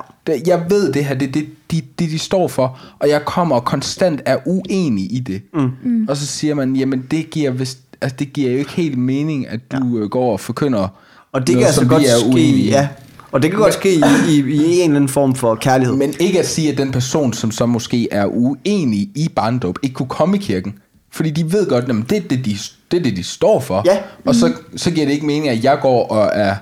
[0.47, 3.55] Jeg ved det her, det er det, de, det, de står for, og jeg kommer
[3.55, 5.41] og konstant er uenig i det.
[5.53, 6.05] Mm.
[6.09, 9.47] Og så siger man, jamen det giver, vist, altså, det giver jo ikke helt mening,
[9.49, 10.05] at du ja.
[10.07, 10.87] går og forkynder
[11.31, 12.87] Og det kan noget, altså som godt vi er ske, ja.
[13.33, 15.95] Og det kan godt ske i, i, i en eller anden form for kærlighed.
[15.95, 19.93] Men ikke at sige, at den person, som så måske er uenig i barndåb, ikke
[19.93, 20.73] kunne komme i kirken.
[21.11, 22.57] Fordi de ved godt, at det er det, de,
[22.91, 23.81] det, er det, de står for.
[23.85, 23.97] Ja.
[24.25, 26.55] Og så, så giver det ikke mening, at jeg går og er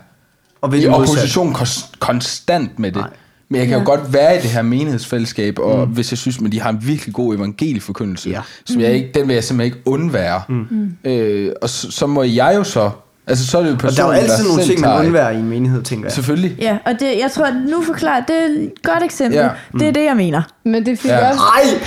[0.61, 3.01] Og vil i opposition kons- konstant med det.
[3.01, 3.09] Nej.
[3.49, 3.80] Men jeg kan Ja.
[3.80, 5.93] jo godt være i det her menighedsfællesskab, og mm.
[5.93, 8.41] hvis jeg synes, at de har en virkelig god evangelieforkyndelse, Ja.
[8.65, 10.41] som jeg ikke, den vil jeg simpelthen ikke undvære.
[10.49, 10.91] Mm.
[11.03, 12.89] Øh, og så, så må jeg jo så,
[13.28, 15.30] altså så er det jo Og der er personen, jo altid nogle ting, man undværer
[15.32, 16.11] i en menighed, tænker jeg.
[16.11, 16.55] Selvfølgelig.
[16.59, 19.39] Ja, og det, jeg tror, at nu forklarer det er et godt eksempel.
[19.39, 19.49] Ja.
[19.80, 20.41] Det er det, jeg mener.
[20.63, 21.17] Men det fik Ja.
[21.17, 21.30] ja.
[21.30, 21.41] også...
[21.41, 21.82] Ej,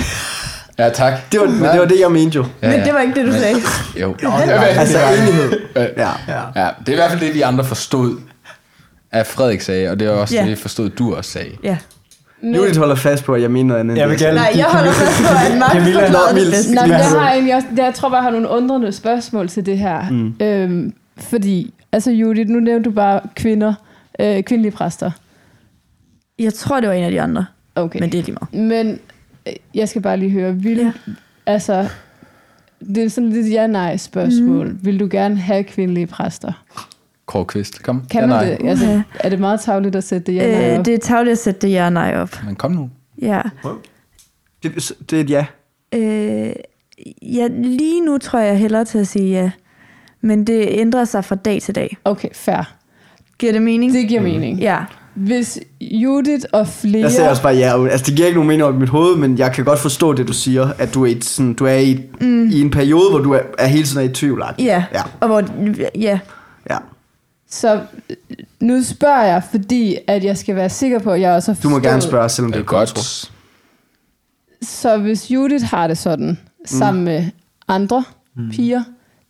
[0.79, 1.13] Ja, tak.
[1.33, 2.45] det var, men det var det, jeg mente jo.
[2.63, 2.85] Ja, Men ja.
[2.85, 3.57] det var ikke det, du sagde.
[4.01, 4.15] Jo.
[4.79, 5.53] Altså enighed.
[5.77, 6.09] Ja.
[6.29, 6.41] Ja.
[6.57, 8.17] Ja, det er i hvert fald det, de andre forstod,
[9.13, 10.45] at Frederik sagde, og det er også Ja.
[10.47, 11.51] det, forstod du også sagde.
[11.63, 11.77] Ja.
[12.43, 13.97] Judith holder fast på, at jeg mener noget andet.
[13.99, 16.71] Jeg vil gerne Nej, jeg holder fast på, at Mark Camilla- forklarede det bedst.
[16.71, 19.67] Nej, men jeg har egentlig også, jeg tror bare, jeg har nogle undrende spørgsmål til
[19.67, 20.11] det her.
[20.11, 20.35] Mm.
[20.41, 23.75] Øhm, fordi, altså Judith, nu nævnte du bare kvinder,
[24.21, 25.11] øh, kvindelige præster.
[26.39, 27.47] Jeg tror, det var en af de andre.
[27.75, 28.01] Okay.
[28.01, 28.69] Men det er lige meget.
[28.69, 28.99] Men
[29.47, 30.93] øh, jeg skal bare lige høre, vil ja.
[31.47, 31.89] altså,
[32.81, 34.69] det er sådan lidt ja-nej spørgsmål.
[34.69, 34.79] Mm.
[34.83, 36.53] Vil du gerne have kvindelige præster?
[37.27, 38.07] Kåre Kvist, kom.
[38.11, 38.57] Kan ja, man nej.
[38.57, 38.69] det?
[38.69, 40.85] Altså, er det meget tavligt at sætte det ja-nej Øh, op?
[40.85, 42.43] det er tavligt at sætte det ja og nej op.
[42.47, 42.91] Men kom nu.
[43.23, 43.43] Ja.
[44.63, 45.47] Det, det er et ja.
[45.95, 46.53] Øh,
[47.23, 49.51] ja, lige nu tror jeg hellere til at sige ja.
[50.25, 51.97] Men det ændrer sig fra dag til dag.
[52.05, 52.75] Okay, fair.
[53.39, 53.93] Giver det mening?
[53.93, 54.59] Det giver mening.
[54.59, 54.79] Ja.
[55.15, 57.03] Hvis Judith og flere...
[57.03, 57.87] Jeg siger også bare ja.
[57.87, 60.13] Altså, det giver ikke nogen mening op i mit hoved, men jeg kan godt forstå
[60.13, 62.49] det, du siger, at du er, i, et, sådan, du er i, mm.
[62.51, 64.45] i en periode, hvor du er, er hele tiden er i tvivl.
[64.59, 64.85] Ja.
[64.93, 65.03] Ja.
[65.21, 65.43] Og hvor,
[65.95, 66.19] ja.
[66.71, 66.79] ja.
[67.51, 68.17] Så øh,
[68.61, 71.69] nu spørger jeg, fordi at jeg skal være sikker på, at jeg også har Du
[71.69, 72.95] må gerne spørge, selvom Det er godt.
[72.95, 73.33] godt.
[74.63, 77.25] Så hvis Judith har det sådan, sammen med
[77.69, 78.05] andre
[78.37, 78.51] mm.
[78.51, 78.83] piger,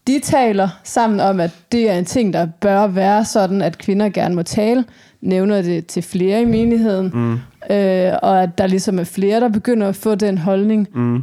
[0.07, 4.09] de taler sammen om, at det er en ting, der bør være sådan, at kvinder
[4.09, 4.85] gerne må tale,
[5.21, 7.33] nævner det til flere i menigheden, mm.
[7.75, 10.89] øh, og at der ligesom er flere, der begynder at få den holdning.
[10.95, 11.23] Mm.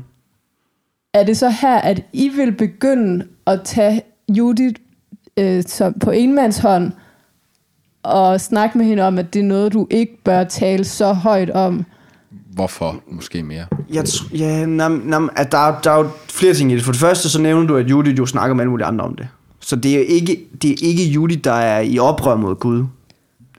[1.14, 4.82] Er det så her, at I vil begynde at tage Judith
[5.38, 6.92] øh, så på enmandshånd
[8.04, 11.50] og snakke med hende om, at det er noget, du ikke bør tale så højt
[11.50, 11.86] om?
[12.54, 13.66] Hvorfor måske mere?
[13.94, 16.84] Jeg tr- ja, nam, nam, at der, er- der er jo flere ting i det.
[16.84, 19.16] For det første, så nævner du, at Judith jo snakker med alle mulige andre om
[19.16, 19.28] det.
[19.60, 22.84] Så det er ikke, det er ikke Judith, der er i oprør mod Gud.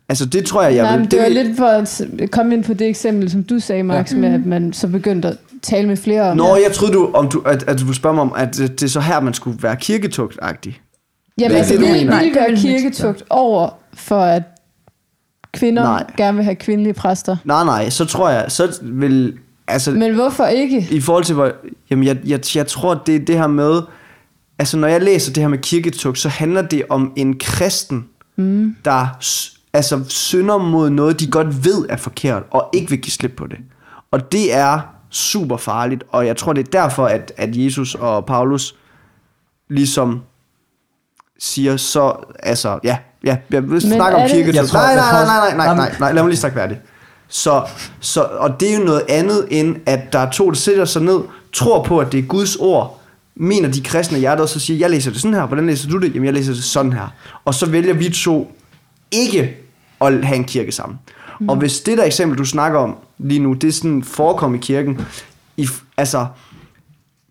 [0.09, 1.11] Altså, det tror jeg, jeg Nej, vil...
[1.11, 4.17] det var lidt for at komme ind på det eksempel, som du sagde, Max, ja.
[4.19, 6.63] med at man så begyndte at tale med flere om Nå, det.
[6.67, 8.87] jeg troede, du, om du, at, at du ville spørge mig om, at det det
[8.87, 10.81] er så her, man skulle være kirketugt-agtig.
[11.39, 12.11] Jamen, Hvad er altså, det, du vil, mener?
[12.11, 14.43] Nej, vil det være vil man ikke kirketugt over for, at
[15.53, 16.05] kvinder Nej.
[16.17, 17.37] Gerne vil have kvindelige præster.
[17.45, 19.39] Nej, nej, så tror jeg, så vil...
[19.69, 20.89] Altså, Men hvorfor ikke?
[20.91, 21.53] i forhold til, hvor...
[21.91, 23.83] Jamen, jeg, jeg, jeg tror, det er det her med...
[24.59, 28.05] Altså, når jeg læser det her med kirketugt, så handler det om en kristen,
[28.37, 28.77] mm.
[28.85, 29.07] der
[29.73, 33.47] altså, synder mod noget, de godt ved er forkert, og ikke vil give slip på
[33.47, 33.59] det.
[34.11, 34.81] Og det er
[35.11, 38.75] super farligt, og jeg tror, det er derfor, at, at Jesus og Paulus
[39.71, 40.23] ligesom
[41.43, 42.13] siger så,
[42.43, 44.29] altså, ja, ja, jeg vil snakke om er
[44.63, 46.59] det- tror- Nej, jeg nej, nej, nej, nej, nej, nej, nej, lad mig lige snakke
[46.59, 46.81] færdigt.
[47.29, 47.63] Så,
[48.01, 51.03] så, og det er jo noget andet end, at der er to, der sætter sig
[51.03, 51.21] ned,
[51.53, 53.01] tror på, at det er Guds ord,
[53.35, 55.99] mener de kristne hjertet, og så siger, jeg læser det sådan her, hvordan læser du
[55.99, 56.15] det?
[56.15, 57.15] Jamen, jeg læser det sådan her.
[57.45, 58.53] Og så vælger vi to
[59.11, 59.57] ikke
[60.01, 60.99] at have en kirke sammen.
[61.41, 61.49] Mm.
[61.49, 64.59] Og hvis det der eksempel, du snakker om lige nu, det er sådan forekom i
[64.59, 65.01] kirken,
[65.57, 66.27] i, altså,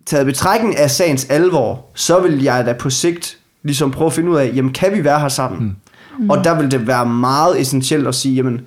[0.06, 4.30] taget betragtning af sagens alvor, så vil jeg da på sigt ligesom prøve at finde
[4.30, 5.76] ud af, jamen kan vi være her sammen?
[6.20, 6.30] Mm.
[6.30, 8.62] Og der vil det være meget essentielt at sige, jamen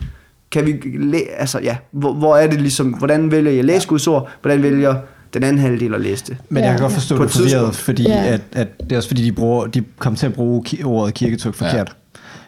[0.53, 3.89] kan vi, læ- altså ja, hvor, hvor er det ligesom, hvordan vælger jeg at læse
[3.89, 4.95] Guds ord, hvordan vælger
[5.35, 6.37] den anden halvdel at læse det?
[6.49, 6.69] Men Ja.
[6.69, 8.25] jeg kan godt forstå, På at et du er forvirret, fordi Ja.
[8.27, 11.55] at, at det er også fordi, de, bruger, de kom til at bruge ordet kirketog
[11.55, 11.97] forkert.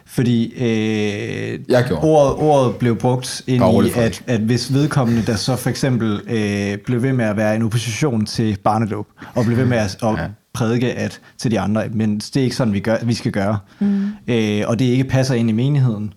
[0.05, 2.01] Fordi øh, Jeg gjorde.
[2.03, 6.77] ordet, ordet blev brugt ind i, at, at hvis vedkommende, der så for eksempel øh,
[6.85, 10.09] blev ved med at være en opposition til barnedåb, og blev ved med at, at
[10.17, 10.27] Ja.
[10.57, 13.57] Prædike at, til de andre, men det er ikke sådan, vi, gør, vi skal gøre,
[13.79, 14.07] mm.
[14.27, 16.13] øh, og det ikke passer ind i menigheden,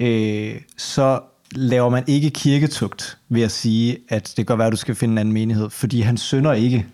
[0.00, 1.20] øh, så
[1.54, 4.94] laver man ikke kirketugt ved at sige, at det kan godt være, at du skal
[4.94, 6.86] finde en anden menighed, fordi han synder ikke.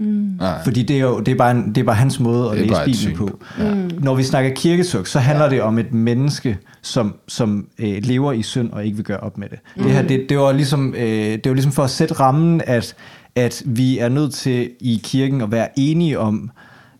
[0.00, 0.64] Nej.
[0.64, 2.84] Fordi det er jo det er bare, en, det er bare hans måde at læse
[2.84, 3.40] Bibelen på.
[3.58, 3.90] Mm.
[4.00, 8.42] Når vi snakker kirketugt, så handler det om et menneske, som, som øh, lever i
[8.42, 9.58] synd og ikke vil gøre op med det.
[9.76, 9.82] Mm.
[9.82, 12.94] Det her, det, det, var ligesom, øh, det var ligesom for at sætte rammen, at,
[13.34, 16.50] at vi er nødt til i kirken at være enige om,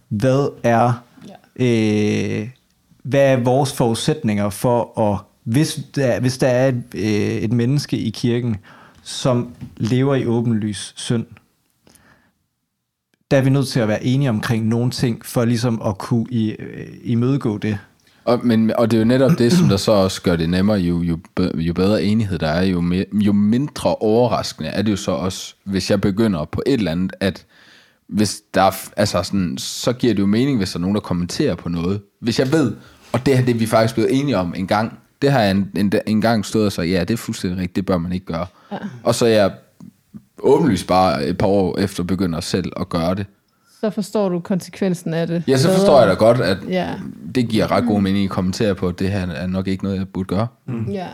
[0.09, 0.93] hvad er,
[1.57, 2.49] øh,
[3.03, 7.03] hvad er vores forudsætninger for at, hvis der, hvis der er et, øh,
[7.43, 8.57] et menneske i kirken,
[9.03, 11.27] som lever i åbenlys synd,
[13.31, 16.27] der er vi nødt til at være enige omkring nogle ting, for ligesom at kunne
[16.31, 17.79] i, øh, imødegå det.
[18.31, 20.79] Og, men, og det er jo netop det, som der så også gør det nemmere,
[20.79, 21.19] jo, jo,
[21.55, 25.55] jo bedre enighed der er, jo, me, jo mindre overraskende er det jo så også,
[25.65, 27.47] hvis jeg begynder på et eller andet, at
[28.09, 31.01] hvis der er, altså sådan, så giver det jo mening, hvis der er nogen, der
[31.01, 32.01] kommenterer på noget.
[32.21, 32.73] Hvis jeg ved,
[33.13, 35.51] og det her det er vi faktisk blevet enige om en gang, det har jeg
[35.51, 38.13] en, en, en gang stået og sagt, ja, det er fuldstændig rigtigt, det bør man
[38.13, 38.47] ikke gøre.
[38.73, 38.79] Ja.
[39.03, 39.53] Og så er jeg
[40.39, 43.27] åbenlyst bare et par år efter begynder selv at gøre det.
[43.81, 45.43] Så forstår du konsekvensen af det.
[45.49, 45.79] Ja, så bedre.
[45.79, 46.89] forstår jeg da godt, at Ja.
[47.35, 49.99] det giver ret god mening at kommentere på, at det her er nok ikke noget,
[49.99, 50.47] jeg burde gøre.
[50.93, 51.07] Ja.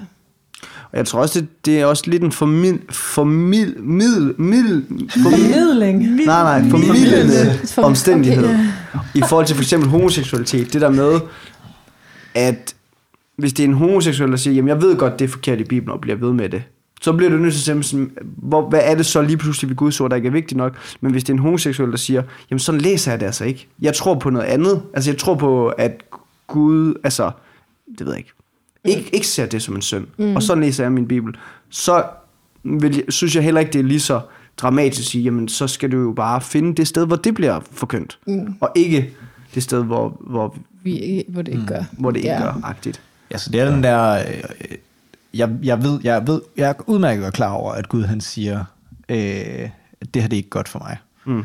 [0.93, 4.85] Og jeg tror også, det, det er også lidt en formid, formid, middel, middel,
[5.23, 6.03] Formidling.
[6.03, 8.45] nej, nej, formidlende For- omstændighed.
[8.45, 8.59] okay,
[9.15, 11.21] I forhold til for eksempel homoseksualitet, det der med,
[12.35, 12.75] at
[13.37, 15.65] hvis det er en homoseksuel, der siger, jamen jeg ved godt, det er forkert i
[15.65, 16.63] Bibelen, og bliver ved med det,
[17.01, 19.77] så bliver du nødt til at sådan, hvor, hvad er det så lige pludselig ved
[19.77, 20.77] Guds ord, der ikke er vigtigt nok?
[21.01, 23.69] Men hvis det er en homoseksuel, der siger, jamen sådan læser jeg det altså ikke.
[23.83, 24.83] Jeg tror på noget andet.
[24.95, 26.03] Altså jeg tror på, at
[26.47, 27.31] Gud, altså,
[27.99, 28.33] det ved jeg ikke,
[28.85, 30.07] ikke, ikke ser det som en synd.
[30.19, 30.37] Mm.
[30.37, 31.35] Og sådan læser jeg min Bibel.
[31.71, 32.05] Så
[32.65, 34.21] vil, synes jeg heller ikke, det er lige så
[34.57, 37.61] dramatisk at sige, jamen så skal du jo bare finde det sted, hvor det bliver
[37.73, 38.19] forkyndt.
[38.27, 38.55] Mm.
[38.61, 39.15] Og ikke
[39.55, 41.85] det sted, hvor, hvor, Vi, hvor det ikke gør.
[41.99, 42.43] hvor det ikke Ja.
[42.43, 43.01] gør agtigt.
[43.31, 44.23] Ja, så det er den der...
[45.37, 48.65] Jeg, jeg, ved, jeg, ved, jeg er udmærket godt klar over, at Gud han siger,
[49.09, 49.71] øh,
[50.01, 50.97] at det her det er ikke godt for mig.
[51.25, 51.45] Mm.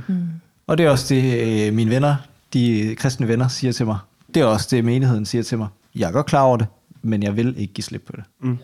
[0.68, 2.16] Og det er også det, øh, mine venner,
[2.54, 3.98] de kristne venner, siger til mig.
[4.34, 5.68] Det er også det, menigheden siger til mig.
[5.96, 6.68] Jeg er godt klar over det,
[7.02, 8.24] men jeg vil ikke give slip på det.
[8.40, 8.58] Mm.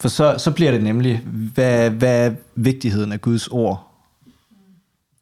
[0.00, 1.18] For så, så bliver det nemlig,
[1.54, 3.88] hvad, hvad er vigtigheden af Guds ord?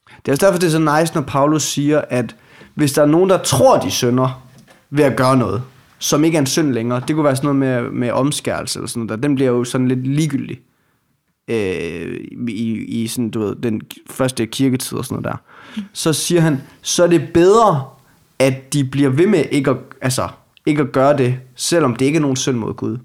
[0.08, 2.36] Det er også derfor, det er så nice, når Paulus siger, at
[2.74, 4.42] hvis der er nogen, der tror, de synder
[4.90, 5.62] ved at gøre noget,
[6.00, 8.88] som ikke er en synd længere, det kunne være sådan noget med, med omskærelse eller
[8.88, 10.60] sådan noget, der, den bliver jo sådan lidt ligegyldig
[11.48, 13.80] øh, i, i sådan, du ved, den
[14.10, 15.82] første kirketid og sådan noget der.
[15.92, 17.84] Så siger han, så er det bedre,
[18.38, 20.28] at de bliver ved med ikke at, altså,
[20.66, 22.98] ikke at gøre det, selvom det ikke er nogen synd mod Gud.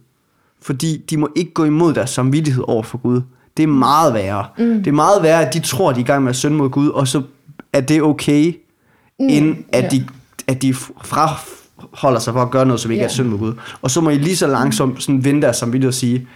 [0.62, 3.22] Fordi de må ikke gå imod deres samvittighed over for Gud.
[3.58, 4.46] Det er meget værre.
[4.58, 4.78] Mm.
[4.78, 6.56] Det er meget værre, at de tror, at de er i gang med at synde
[6.56, 7.22] mod Gud, og så
[7.74, 8.54] er det okay,
[9.20, 9.28] mm.
[9.30, 9.90] end at, ja.
[9.90, 10.08] de,
[10.48, 10.76] at de
[11.96, 13.06] fraholder sig for at gøre noget, som ikke Ja.
[13.08, 13.54] er synd mod Gud.
[13.82, 16.28] Og så må I lige så langsomt sådan vende deres samvittighed og sige,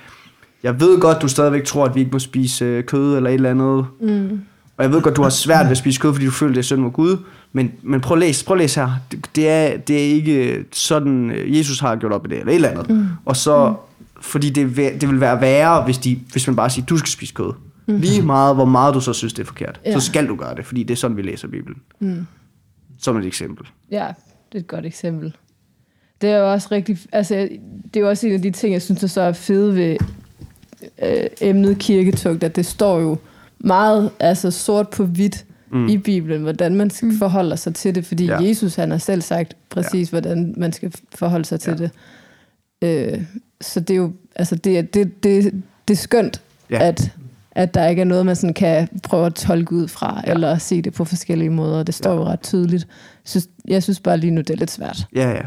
[0.64, 3.34] jeg ved godt, du stadigvæk tror, at vi ikke må spise øh, kød eller et
[3.34, 3.86] eller andet.
[4.01, 4.41] Mm.
[4.78, 6.60] Og jeg ved godt, du har svært ved at spise kød, fordi du føler, det
[6.60, 7.18] er synd mod Gud.
[7.53, 8.91] Men, men prøv at læse, prøv at læse her.
[9.36, 12.55] Det, er, det er ikke sådan, øh, Jesus har gjort op i det, eller et
[12.55, 12.89] eller andet.
[12.89, 13.05] Mm.
[13.26, 13.76] Og så,
[14.22, 17.34] fordi det, det vil være værre, hvis, de, hvis man bare siger, du skal spise
[17.34, 17.53] kød.
[17.88, 17.97] Mm.
[17.99, 19.80] Lige meget, hvor meget du så synes, det er forkert.
[19.86, 19.93] Ja.
[19.93, 21.78] Så skal du gøre det, fordi det er sådan, vi læser Bibelen.
[21.99, 22.28] Mm.
[22.99, 23.66] Som et eksempel.
[23.91, 24.07] Ja,
[24.51, 25.36] det er et godt eksempel.
[26.22, 27.36] Det er jo også rigtig, altså
[27.84, 29.97] det er jo også en af de ting, jeg synes, der så er fede ved
[31.03, 33.17] øh, emnet kirketugt, at det står jo
[33.59, 35.88] meget altså sort på hvidt mm.
[35.88, 38.38] i Bibelen, hvordan man skal forholde sig til det, fordi Ja.
[38.43, 40.20] Jesus han har selv sagt præcis, ja.
[40.20, 41.78] hvordan man skal forholde sig til Ja.
[41.78, 41.91] det.
[43.13, 43.22] Øh,
[43.61, 45.53] så det er jo, altså det, er- det, det,
[45.88, 46.41] det er skønt,
[46.72, 46.88] Ja.
[46.88, 47.11] at,
[47.51, 50.32] at der ikke er noget, man sådan kan prøve at tolke ud fra, ja.
[50.34, 51.84] eller se det på forskellige måder.
[51.84, 52.15] Det står Ja.
[52.17, 52.88] jo ret tydeligt.
[52.88, 55.07] Jeg synes, jeg synes bare lige nu, det er lidt svært.
[55.15, 55.41] Ja, ja.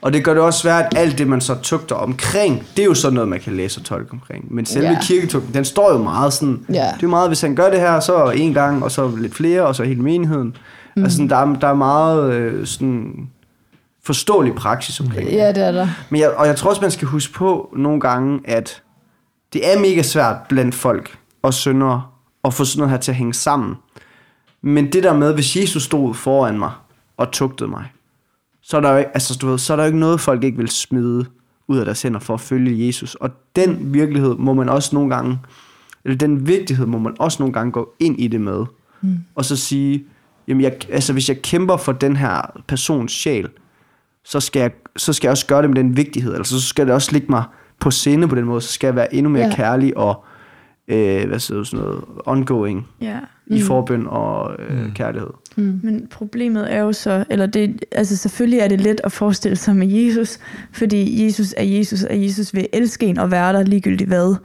[0.00, 2.86] Og det gør det også svært, at alt det, man så tugter omkring, det er
[2.86, 4.54] jo sådan noget, man kan læse og tolke omkring.
[4.54, 4.88] Men selve.
[4.88, 4.98] Ja.
[5.02, 6.72] kirketugten, den står jo meget sådan, Ja.
[6.74, 9.34] det er jo meget, hvis han gør det her, så en gang, og så lidt
[9.34, 10.56] flere, og så hele menigheden.
[10.96, 11.02] Mm.
[11.04, 13.28] Altså, der, er, der er meget øh, sådan
[14.04, 15.36] forståelig praksis omkring det.
[15.36, 15.88] Ja, det er der.
[16.10, 18.82] Men jeg, og jeg tror også, man skal huske på nogle gange, at
[19.52, 22.02] det er mega svært blandt folk og syndere
[22.44, 23.74] at få sådan noget her til at hænge sammen.
[24.62, 26.70] Men det der med, hvis Jesus stod foran mig
[27.16, 27.84] og tugtede mig,
[28.68, 30.44] så er der jo ikke, altså, du ved, så er der jo ikke noget, folk
[30.44, 31.26] ikke vil smide
[31.68, 33.14] ud af deres hænder for at følge Jesus.
[33.14, 35.38] Og den virkelighed må man også nogle gange,
[36.04, 38.64] eller den vigtighed må man også nogle gange gå ind i det med.
[39.00, 39.18] Mm.
[39.34, 40.04] Og så sige,
[40.48, 43.48] jamen jeg, altså hvis jeg kæmper for den her persons sjæl,
[44.24, 46.34] så skal, jeg, så skal jeg også gøre det med den vigtighed.
[46.34, 47.42] Altså så skal det også ligge mig
[47.80, 48.60] på scene på den måde.
[48.60, 49.46] Så skal jeg være endnu mere.
[49.46, 49.54] Ja.
[49.54, 50.24] kærlig og
[50.88, 53.18] øh, hvad siger du, sådan noget, ongoing Ja.
[53.46, 53.56] mm.
[53.56, 54.92] i forbøn og øh, mm.
[54.92, 55.30] kærlighed.
[55.56, 59.76] Men problemet er jo så, eller det, altså selvfølgelig er det let at forestille sig
[59.76, 60.38] med Jesus,
[60.72, 64.36] fordi Jesus er Jesus, og Jesus vil elske en og være der ligegyldigt hvad.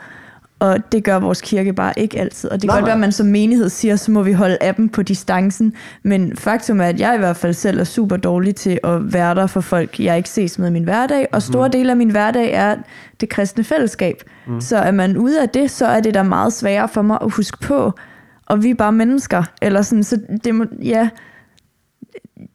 [0.64, 2.50] Og det gør vores kirke bare ikke altid.
[2.50, 4.76] Og det kan godt være, at man som menighed siger, så må vi holde af
[4.76, 5.74] dem på distancen.
[6.04, 9.36] Men faktum er, at jeg i hvert fald selv er super dårlig til at være
[9.36, 11.28] der for folk, jeg ikke ses med i min hverdag.
[11.32, 12.76] Og store dele af min hverdag er
[13.22, 14.24] det kristne fællesskab.
[14.48, 14.62] Mm.
[14.62, 17.32] Så er man ude af det, så er det da meget sværere for mig at
[17.32, 17.92] huske på.
[18.46, 19.44] Og vi er bare mennesker.
[19.62, 21.10] Eller sådan, så det må, ja,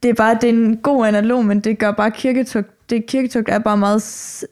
[0.02, 2.90] det er bare det er en god analog, men det gør bare kirketugt.
[2.90, 4.44] Det kirketugt er bare meget,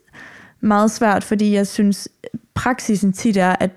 [0.61, 2.09] meget svært, fordi jeg synes,
[2.57, 3.71] praksisen tit er, at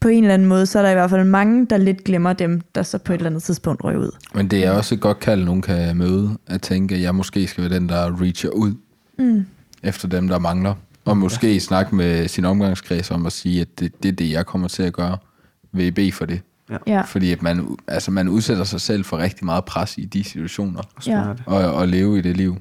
[0.00, 2.32] på en eller anden måde, så er der i hvert fald mange, der lidt glemmer
[2.32, 4.10] dem, der så på et eller andet tidspunkt røg ud.
[4.34, 7.46] Men det er også et godt kald, nogen kan møde, at tænke, at jeg måske
[7.46, 8.74] skal være den, der reacher ud
[9.18, 9.46] mm.
[9.82, 10.74] efter dem, der mangler.
[11.04, 11.58] Og måske ja.
[11.58, 14.82] snakke med sin omgangskreds om at sige, at det, det er det, jeg kommer til
[14.82, 15.18] at gøre.
[15.72, 16.40] Vil I bede for det?
[16.86, 17.00] Ja.
[17.00, 20.82] Fordi at man, altså man udsætter sig selv for rigtig meget pres i de situationer.
[21.06, 21.22] Ja.
[21.46, 22.56] Og, og leve i det liv.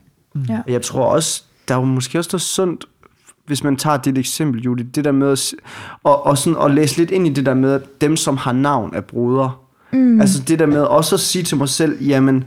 [0.49, 0.61] Ja.
[0.67, 2.85] Jeg tror også, der er jo måske også noget sundt,
[3.45, 5.53] hvis man tager dit eksempel, Julie, det der med at,
[6.03, 8.51] og, og, sådan, at læse lidt ind i det der med, at dem, som har
[8.51, 9.51] navn, er brødre.
[9.93, 10.21] Mm.
[10.21, 12.43] Altså det der med også at sige til mig selv, jamen,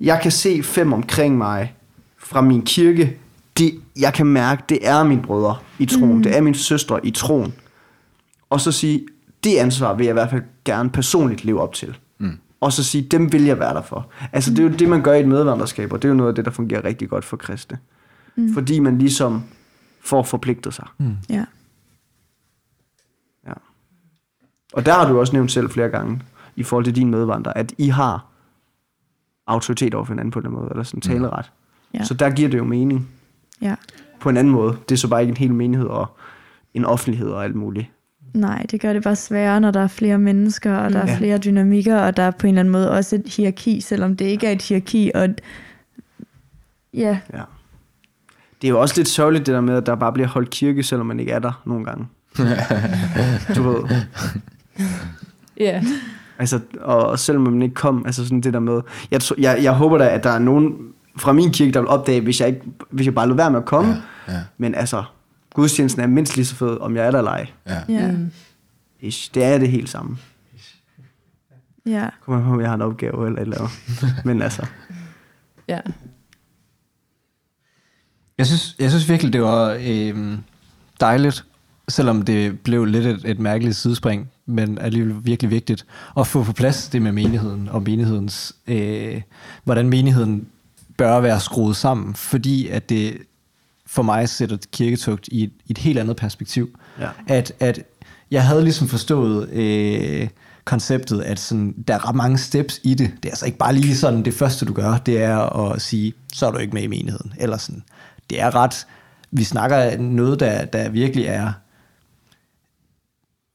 [0.00, 1.74] jeg kan se fem omkring mig
[2.18, 3.16] fra min kirke,
[3.58, 6.22] det, jeg kan mærke, det er mine brødre i troen, mm.
[6.22, 7.54] det er mine søstre i troen.
[8.50, 9.06] Og så sige,
[9.44, 11.96] det ansvar vil jeg i hvert fald gerne personligt leve op til.
[12.18, 12.32] Mm.
[12.60, 14.08] Og så sige, dem vil jeg være der for.
[14.32, 16.28] Altså det er jo det, man gør i et medvanderskab, og det er jo noget
[16.28, 17.78] af det, der fungerer rigtig godt for kristne.
[18.36, 18.54] Mm.
[18.54, 19.42] Fordi man ligesom
[20.00, 20.86] får forpligtet sig.
[20.98, 21.16] Mm.
[21.28, 21.44] Ja.
[23.46, 23.52] Ja.
[24.72, 26.22] Og der har du også nævnt selv flere gange,
[26.56, 28.26] i forhold til din medvandrer, at I har
[29.46, 31.52] autoritet over for hinanden på en eller anden måde, eller sådan taleret.
[31.94, 32.04] Ja.
[32.04, 33.08] Så der giver det jo mening
[33.62, 33.74] ja.
[34.20, 34.78] på en anden måde.
[34.88, 36.16] Det er så bare ikke en hel menighed og
[36.74, 37.86] en offentlighed og alt muligt.
[38.34, 41.16] Nej, det gør det bare sværere, når der er flere mennesker, og der er Ja.
[41.18, 44.24] flere dynamikker, og der er på en eller anden måde også et hierarki, selvom det
[44.24, 45.10] ikke er et hierarki.
[45.14, 45.28] Og
[46.94, 47.42] ja, Ja.
[48.62, 50.82] Det er jo også lidt sørgeligt det der med, at der bare bliver holdt kirke,
[50.82, 52.06] selvom man ikke er der nogle gange.
[53.56, 53.96] du ved.
[55.60, 55.82] Ja.
[56.38, 58.80] Altså, og, selvom man ikke kom, altså sådan det der med,
[59.10, 60.76] jeg, jeg, jeg håber da, at der er nogen
[61.16, 63.58] fra min kirke, der vil opdage, hvis jeg, ikke, hvis jeg bare lader være med
[63.58, 64.02] at komme.
[64.28, 64.40] Ja, ja.
[64.58, 65.04] Men altså,
[65.54, 67.46] gudstjenesten er mindst lige så fed, om jeg er der eller ej.
[67.66, 67.78] Ja.
[67.88, 68.10] ja.
[69.00, 69.34] Ish.
[69.34, 70.16] Det er det helt samme.
[71.86, 72.08] ja.
[72.24, 74.24] Kom an på, om jeg har en opgave eller et eller andet.
[74.24, 74.66] Men altså,
[75.68, 75.80] Ja.
[78.40, 80.38] Jeg synes, jeg synes virkelig, det var øh,
[81.00, 81.44] dejligt,
[81.88, 85.86] selvom det blev lidt et, et mærkeligt sidespring, men alligevel virkelig vigtigt,
[86.18, 89.22] at få på plads det med menigheden og menighedens, øh,
[89.64, 90.46] hvordan menigheden
[90.96, 93.18] bør være skruet sammen, fordi at det
[93.86, 96.78] for mig sætter kirketugt i et, i et helt andet perspektiv.
[97.00, 97.08] Ja.
[97.26, 97.82] At, at
[98.30, 100.28] jeg havde ligesom forstået øh,
[100.64, 103.10] konceptet, at sådan, der er ret mange steps i det.
[103.16, 106.12] Det er altså ikke bare lige sådan, det første du gør, det er at sige,
[106.32, 107.32] så er du ikke med i menigheden.
[107.38, 107.82] Eller sådan.
[108.30, 108.86] Det er ret,
[109.30, 111.52] vi snakker noget, der, der virkelig er,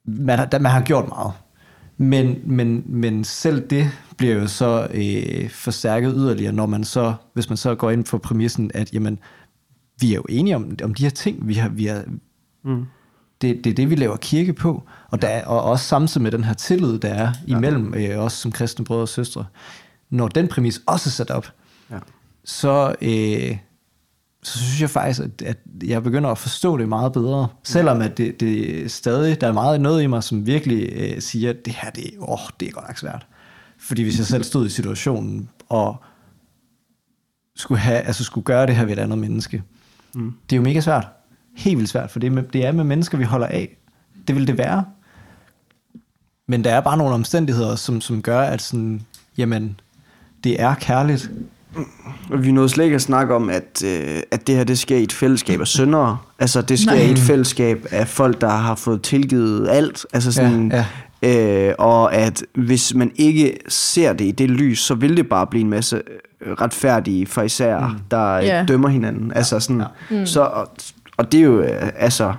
[0.06, 1.34] man har, der, man har gjort meget.
[1.98, 7.50] Men, men, men selv det bliver jo så øh, forstærket yderligere, når man så, hvis
[7.50, 9.20] man så går ind for præmissen, at jamen,
[10.00, 11.48] vi er jo enige om, om de her ting.
[11.48, 12.04] Vi har, vi har,
[12.64, 12.86] mm.
[13.42, 14.84] det, det er det, vi laver kirke på.
[15.10, 18.34] Og, der, er- og også samtidig med den her tillid, der er imellem øh, os
[18.34, 19.46] som kristne brødre og søstre.
[20.10, 21.48] Når den præmis også er sat op,
[21.92, 21.98] Ja.
[22.46, 23.58] så, øh,
[24.46, 27.48] så synes jeg faktisk, at, at jeg begynder at forstå det meget bedre.
[27.64, 31.50] Selvom at det, det stadig, der er meget noget i mig, som virkelig øh, siger,
[31.50, 33.28] at det her, det, åh, det er godt nok svært.
[33.78, 35.96] Fordi hvis jeg selv stod i situationen, og
[37.56, 39.64] skulle, have, altså skulle gøre det her ved et andet menneske,
[40.16, 40.34] mm.
[40.50, 41.08] det er jo mega svært.
[41.56, 43.78] Helt vildt svært, for det er, med, det er med mennesker, vi holder af.
[44.28, 44.86] Det vil det være.
[46.48, 49.02] Men der er bare nogle omstændigheder, som, som gør, at sådan,
[49.38, 49.80] jamen,
[50.44, 51.32] det er kærligt.
[52.40, 55.04] Vi nåede slet ikke at snakke om, at, øh, at det her det sker i
[55.04, 56.18] et fællesskab af syndere.
[56.40, 57.02] Altså, det sker Nej.
[57.04, 60.06] i et fællesskab af folk, der har fået tilgivet alt.
[60.14, 60.86] Altså sådan, Ja,
[61.22, 65.48] Øh, og at hvis man ikke ser det i det lys, så vil det bare
[65.48, 66.02] blive en masse
[66.42, 67.96] øh, retfærdige farisæer, mm.
[68.12, 68.48] der Ja.
[68.48, 68.68] yeah.
[68.68, 69.32] dømmer hinanden.
[69.36, 70.26] Altså sådan, mm.
[70.26, 70.68] så, og,
[71.18, 72.34] og det er jo, øh, altså,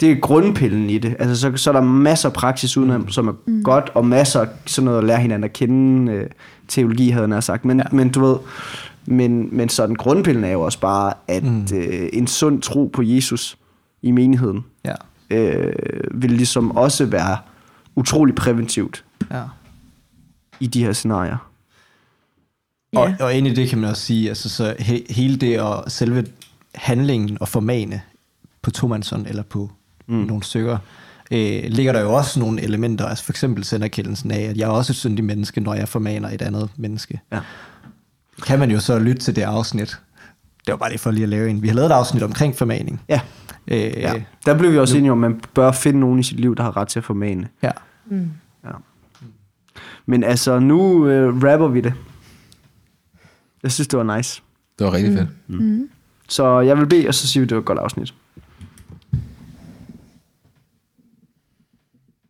[0.00, 1.16] det er grundpillen i det.
[1.18, 3.08] Altså, så, så er der masser af praksis udenom, mm.
[3.08, 3.62] som er mm.
[3.62, 6.26] godt, og masser af sådan noget at lære hinanden at kende, øh,
[6.68, 7.64] teologi havde jeg nær sagt.
[7.64, 7.84] Men, ja.
[7.92, 8.36] men du ved,
[9.06, 11.66] men, men sådan grundpillen er jo også bare, at mm.
[11.74, 13.58] øh, en sund tro på Jesus
[14.02, 14.94] i menigheden, Ja.
[15.30, 15.72] øh,
[16.22, 17.36] vil ligesom også være
[17.94, 19.42] utrolig præventivt ja.
[20.60, 21.50] i de her scenarier.
[22.92, 22.98] Ja.
[22.98, 25.90] Og, og ind i det kan man også sige, altså så he, hele det og
[25.90, 26.26] selve
[26.74, 28.00] handlingen og formane
[28.62, 29.70] på tomandshånd eller på
[30.06, 30.14] mm.
[30.14, 30.78] nogle stykker,
[31.32, 34.70] øh, ligger der jo også nogle elementer, altså for eksempel senderkendelsen af, at jeg er
[34.70, 37.20] også et syndigt menneske, når jeg formaner et andet menneske.
[37.32, 37.40] Ja.
[38.46, 40.00] Kan man jo så lytte til det afsnit.
[40.66, 41.62] Det var bare lige for lige at lave en.
[41.62, 43.00] Vi har lavet et afsnit omkring formaning.
[43.08, 43.20] Ja.
[43.68, 44.12] Øh, ja.
[44.46, 46.62] Der blev vi også enige om, at man bør finde nogen i sit liv, der
[46.62, 47.48] har ret til at formane.
[47.62, 47.70] ja.
[48.64, 48.70] Ja.
[50.06, 51.94] Men altså, nu øh, rapper vi det.
[53.62, 54.42] Jeg synes, det var nice.
[54.78, 55.88] Det var rigtig fedt.
[56.28, 58.14] Så jeg vil bede, og så siger vi, det var et godt afsnit.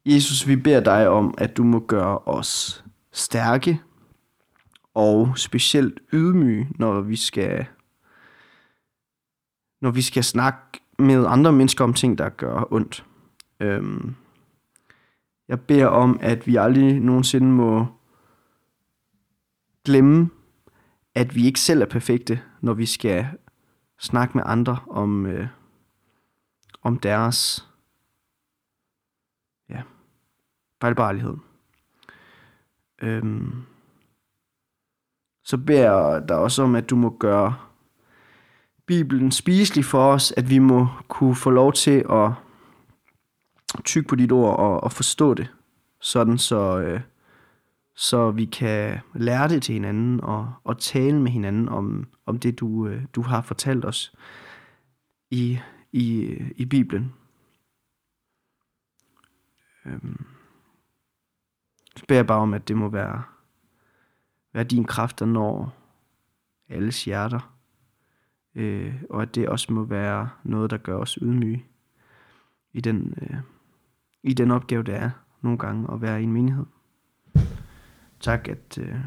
[0.07, 3.81] Jesus, vi beder dig om, at du må gøre os stærke
[4.95, 7.67] og specielt ydmyge, når vi skal
[9.81, 13.07] når vi skal snakke med andre mennesker om ting, der gør ondt.
[13.61, 14.15] Øhm,
[15.49, 17.87] Jeg beder om, at vi aldrig nogensinde må
[19.85, 20.31] glemme,
[21.15, 23.27] at vi ikke selv er perfekte, når vi skal
[23.99, 25.49] snakke med andre om, øh,
[26.83, 27.69] om deres
[29.69, 29.83] ja,
[30.85, 31.37] fejlbarlighed.
[33.03, 33.63] Øhm,
[35.45, 37.55] så beder jeg dig også om, at du må gøre
[38.87, 42.31] Bibelen spiselig for os, at vi må kunne få lov til at
[43.85, 45.49] tykke på dit ord og, og forstå det,
[46.01, 47.01] sådan så, øh,
[47.95, 52.61] så vi kan lære det til hinanden og, og tale med hinanden om, om det,
[52.61, 54.15] du, øh, du har fortalt os
[55.31, 55.59] i,
[55.93, 57.13] i, i Bibelen.
[59.87, 60.25] Øhm.
[61.97, 63.23] Så beder jeg bare om, at det må være,
[64.53, 65.75] være din kraft, der når
[66.69, 67.55] alles hjerter.
[68.55, 71.65] Øh, og at det også må være noget, der gør os ydmyge
[72.73, 73.37] i den, øh,
[74.23, 75.11] i den opgave, det er
[75.43, 76.67] nogle gange at være i en menighed.
[78.21, 79.01] Tak, at, øh,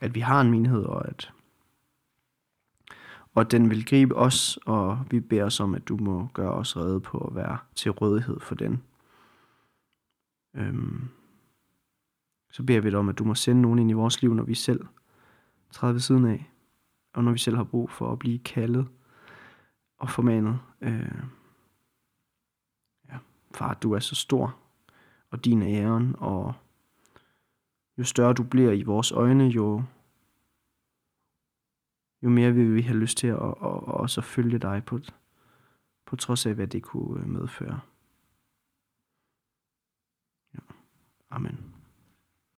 [0.00, 1.32] at vi har en menighed, og at,
[3.34, 6.52] og at den vil gribe os, og vi beder os om, at du må gøre
[6.52, 8.82] os redde på at være til rådighed for den.
[10.54, 11.08] Øhm,
[12.50, 14.44] så beder vi dig om, at du må sende nogen ind i vores liv, når
[14.44, 14.86] vi selv
[15.70, 16.50] træder ved siden af,
[17.12, 18.88] og når vi selv har brug for at blive kaldet
[19.98, 20.60] og formanet.
[20.80, 21.22] Øh,
[23.08, 23.18] ja,
[23.54, 24.56] far, du er så stor,
[25.30, 26.54] og din er æren, og
[27.98, 29.82] jo større du bliver i vores øjne, jo,
[32.22, 35.00] jo mere vil vi have lyst til at, at, at, at følge dig på,
[36.06, 37.80] på trods af, hvad det kunne øh, medføre.
[41.34, 41.73] Amen.